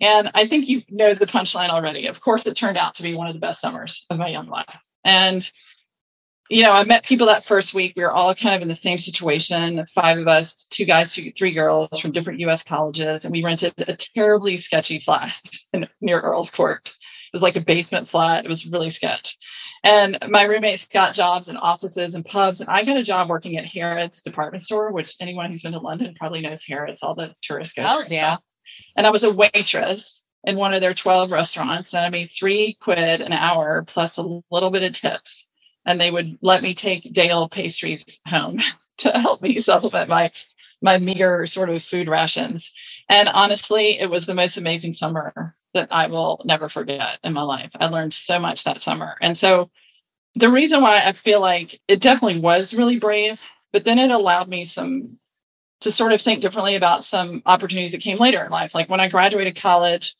And 0.00 0.30
I 0.34 0.46
think 0.46 0.68
you 0.68 0.82
know 0.88 1.14
the 1.14 1.26
punchline 1.26 1.68
already. 1.68 2.06
Of 2.06 2.20
course, 2.20 2.46
it 2.46 2.54
turned 2.54 2.78
out 2.78 2.96
to 2.96 3.02
be 3.02 3.14
one 3.14 3.26
of 3.26 3.34
the 3.34 3.40
best 3.40 3.60
summers 3.60 4.06
of 4.08 4.18
my 4.18 4.28
young 4.28 4.48
life. 4.48 4.74
And, 5.04 5.50
you 6.48 6.62
know, 6.62 6.72
I 6.72 6.84
met 6.84 7.04
people 7.04 7.26
that 7.26 7.44
first 7.44 7.74
week. 7.74 7.92
We 7.96 8.02
were 8.02 8.10
all 8.10 8.34
kind 8.34 8.54
of 8.54 8.62
in 8.62 8.68
the 8.68 8.74
same 8.74 8.98
situation 8.98 9.84
five 9.94 10.18
of 10.18 10.26
us, 10.26 10.54
two 10.70 10.86
guys, 10.86 11.14
two, 11.14 11.30
three 11.32 11.52
girls 11.52 12.00
from 12.00 12.12
different 12.12 12.40
US 12.40 12.64
colleges. 12.64 13.24
And 13.24 13.32
we 13.32 13.44
rented 13.44 13.74
a 13.78 13.96
terribly 13.96 14.56
sketchy 14.56 14.98
flat 14.98 15.38
near 16.00 16.20
Earl's 16.20 16.50
Court. 16.50 16.88
It 16.88 17.36
was 17.36 17.42
like 17.42 17.56
a 17.56 17.60
basement 17.60 18.08
flat. 18.08 18.44
It 18.44 18.48
was 18.48 18.66
really 18.66 18.90
sketch. 18.90 19.36
And 19.82 20.18
my 20.28 20.44
roommates 20.44 20.86
got 20.86 21.14
jobs 21.14 21.48
in 21.48 21.56
offices 21.56 22.14
and 22.14 22.24
pubs. 22.24 22.60
And 22.60 22.68
I 22.68 22.84
got 22.84 22.96
a 22.96 23.02
job 23.02 23.28
working 23.28 23.56
at 23.56 23.64
Harrods 23.64 24.22
department 24.22 24.62
store, 24.62 24.92
which 24.92 25.16
anyone 25.20 25.50
who's 25.50 25.62
been 25.62 25.72
to 25.72 25.78
London 25.78 26.14
probably 26.18 26.40
knows 26.40 26.64
Harrods, 26.64 27.02
all 27.02 27.14
the 27.14 27.34
tourists 27.40 27.74
go. 27.74 27.84
Oh, 27.86 28.02
yeah. 28.08 28.38
And 28.96 29.06
I 29.06 29.10
was 29.10 29.24
a 29.24 29.32
waitress 29.32 30.28
in 30.44 30.56
one 30.56 30.74
of 30.74 30.80
their 30.80 30.94
12 30.94 31.32
restaurants 31.32 31.94
and 31.94 32.04
I 32.04 32.10
made 32.10 32.30
three 32.30 32.76
quid 32.80 33.20
an 33.20 33.32
hour 33.32 33.84
plus 33.86 34.18
a 34.18 34.40
little 34.50 34.70
bit 34.70 34.82
of 34.82 34.92
tips. 34.92 35.46
And 35.86 36.00
they 36.00 36.10
would 36.10 36.38
let 36.42 36.62
me 36.62 36.74
take 36.74 37.12
Dale 37.12 37.48
pastries 37.48 38.20
home 38.26 38.58
to 38.98 39.10
help 39.10 39.42
me 39.42 39.60
supplement 39.60 40.08
my 40.08 40.30
my 40.82 40.98
meager 40.98 41.46
sort 41.46 41.68
of 41.68 41.84
food 41.84 42.08
rations. 42.08 42.72
And 43.08 43.28
honestly, 43.28 43.98
it 43.98 44.10
was 44.10 44.26
the 44.26 44.34
most 44.34 44.56
amazing 44.56 44.94
summer 44.94 45.54
that 45.74 45.88
I 45.90 46.08
will 46.08 46.42
never 46.44 46.68
forget 46.70 47.18
in 47.22 47.34
my 47.34 47.42
life. 47.42 47.70
I 47.78 47.88
learned 47.88 48.14
so 48.14 48.38
much 48.38 48.64
that 48.64 48.80
summer. 48.80 49.16
And 49.20 49.36
so 49.36 49.70
the 50.36 50.50
reason 50.50 50.82
why 50.82 51.02
I 51.04 51.12
feel 51.12 51.40
like 51.40 51.80
it 51.88 52.00
definitely 52.00 52.40
was 52.40 52.74
really 52.74 52.98
brave, 52.98 53.40
but 53.72 53.84
then 53.84 54.00
it 54.00 54.10
allowed 54.10 54.48
me 54.48 54.64
some 54.64 55.19
to 55.80 55.90
sort 55.90 56.12
of 56.12 56.20
think 56.20 56.42
differently 56.42 56.76
about 56.76 57.04
some 57.04 57.42
opportunities 57.46 57.92
that 57.92 58.00
came 58.00 58.18
later 58.18 58.44
in 58.44 58.50
life. 58.50 58.74
Like 58.74 58.88
when 58.88 59.00
I 59.00 59.08
graduated 59.08 59.56
college, 59.56 60.14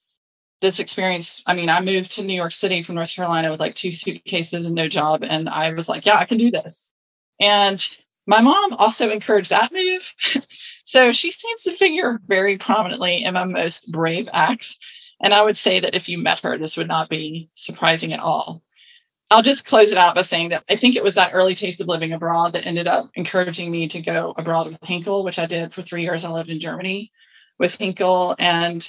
this 0.60 0.80
experience, 0.80 1.42
I 1.46 1.54
mean, 1.54 1.68
I 1.68 1.80
moved 1.80 2.12
to 2.12 2.24
New 2.24 2.34
York 2.34 2.52
City 2.52 2.82
from 2.82 2.94
North 2.94 3.14
Carolina 3.14 3.50
with 3.50 3.60
like 3.60 3.74
two 3.74 3.92
suitcases 3.92 4.66
and 4.66 4.74
no 4.74 4.88
job. 4.88 5.22
And 5.22 5.48
I 5.48 5.72
was 5.72 5.88
like, 5.88 6.06
yeah, 6.06 6.16
I 6.16 6.26
can 6.26 6.38
do 6.38 6.50
this. 6.50 6.92
And 7.40 7.84
my 8.26 8.42
mom 8.42 8.74
also 8.74 9.10
encouraged 9.10 9.50
that 9.50 9.72
move. 9.72 10.14
so 10.84 11.12
she 11.12 11.30
seems 11.32 11.62
to 11.64 11.72
figure 11.72 12.20
very 12.26 12.58
prominently 12.58 13.24
in 13.24 13.34
my 13.34 13.44
most 13.44 13.90
brave 13.90 14.28
acts. 14.32 14.78
And 15.20 15.34
I 15.34 15.42
would 15.42 15.56
say 15.56 15.80
that 15.80 15.94
if 15.94 16.08
you 16.08 16.18
met 16.18 16.40
her, 16.40 16.56
this 16.56 16.76
would 16.76 16.88
not 16.88 17.10
be 17.10 17.50
surprising 17.54 18.12
at 18.12 18.20
all. 18.20 18.62
I'll 19.30 19.42
just 19.42 19.64
close 19.64 19.92
it 19.92 19.98
out 19.98 20.16
by 20.16 20.22
saying 20.22 20.48
that 20.48 20.64
I 20.68 20.76
think 20.76 20.96
it 20.96 21.04
was 21.04 21.14
that 21.14 21.30
early 21.32 21.54
taste 21.54 21.80
of 21.80 21.86
living 21.86 22.12
abroad 22.12 22.54
that 22.54 22.66
ended 22.66 22.88
up 22.88 23.10
encouraging 23.14 23.70
me 23.70 23.86
to 23.88 24.00
go 24.00 24.34
abroad 24.36 24.66
with 24.66 24.82
Henkel, 24.82 25.22
which 25.22 25.38
I 25.38 25.46
did 25.46 25.72
for 25.72 25.82
three 25.82 26.02
years. 26.02 26.24
I 26.24 26.30
lived 26.30 26.50
in 26.50 26.58
Germany 26.58 27.12
with 27.58 27.76
Henkel. 27.76 28.34
And 28.40 28.88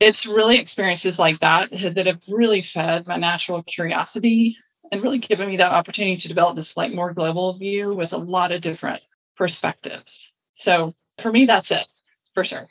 it's 0.00 0.26
really 0.26 0.58
experiences 0.58 1.20
like 1.20 1.38
that 1.40 1.70
that 1.70 2.06
have 2.06 2.22
really 2.28 2.62
fed 2.62 3.06
my 3.06 3.16
natural 3.16 3.62
curiosity 3.62 4.56
and 4.90 5.02
really 5.02 5.18
given 5.18 5.46
me 5.46 5.58
that 5.58 5.72
opportunity 5.72 6.16
to 6.16 6.28
develop 6.28 6.56
this 6.56 6.76
like 6.76 6.92
more 6.92 7.12
global 7.12 7.56
view 7.56 7.94
with 7.94 8.12
a 8.12 8.18
lot 8.18 8.50
of 8.50 8.62
different 8.62 9.02
perspectives. 9.36 10.32
So 10.54 10.94
for 11.18 11.30
me, 11.30 11.46
that's 11.46 11.70
it 11.70 11.86
for 12.34 12.44
sure. 12.44 12.66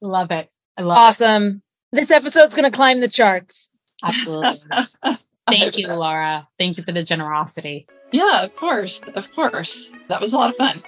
Love 0.00 0.30
it. 0.30 0.48
I 0.78 0.82
love 0.82 0.96
Awesome. 0.96 1.62
This 1.92 2.10
episode's 2.10 2.54
going 2.54 2.70
to 2.70 2.74
climb 2.74 3.00
the 3.00 3.08
charts. 3.08 3.70
Absolutely. 4.02 4.60
Thank 5.48 5.78
you, 5.78 5.86
Laura. 5.94 6.46
Thank 6.58 6.76
you 6.76 6.84
for 6.84 6.92
the 6.92 7.02
generosity. 7.02 7.86
Yeah, 8.12 8.44
of 8.44 8.54
course. 8.56 9.00
Of 9.14 9.30
course. 9.32 9.90
That 10.08 10.20
was 10.20 10.32
a 10.32 10.36
lot 10.36 10.50
of 10.50 10.56
fun. 10.56 10.82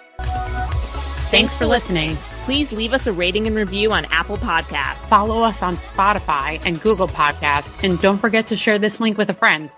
Thanks 1.31 1.57
for 1.57 1.67
listening. 1.67 2.17
Please 2.45 2.73
leave 2.73 2.93
us 2.93 3.07
a 3.07 3.13
rating 3.13 3.47
and 3.47 3.55
review 3.55 3.93
on 3.93 4.05
Apple 4.07 4.37
Podcasts. 4.39 5.09
Follow 5.09 5.43
us 5.43 5.63
on 5.63 5.77
Spotify 5.77 6.61
and 6.65 6.81
Google 6.81 7.07
Podcasts. 7.07 7.83
And 7.85 8.01
don't 8.01 8.19
forget 8.19 8.47
to 8.49 8.57
share 8.57 8.79
this 8.79 9.01
link 9.01 9.17
with 9.17 9.29
a 9.31 9.35
friend. 9.35 9.71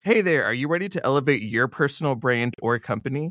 Hey 0.00 0.20
there, 0.20 0.44
are 0.44 0.54
you 0.54 0.68
ready 0.68 0.88
to 0.90 1.04
elevate 1.04 1.42
your 1.42 1.66
personal 1.66 2.14
brand 2.14 2.54
or 2.60 2.78
company? 2.78 3.30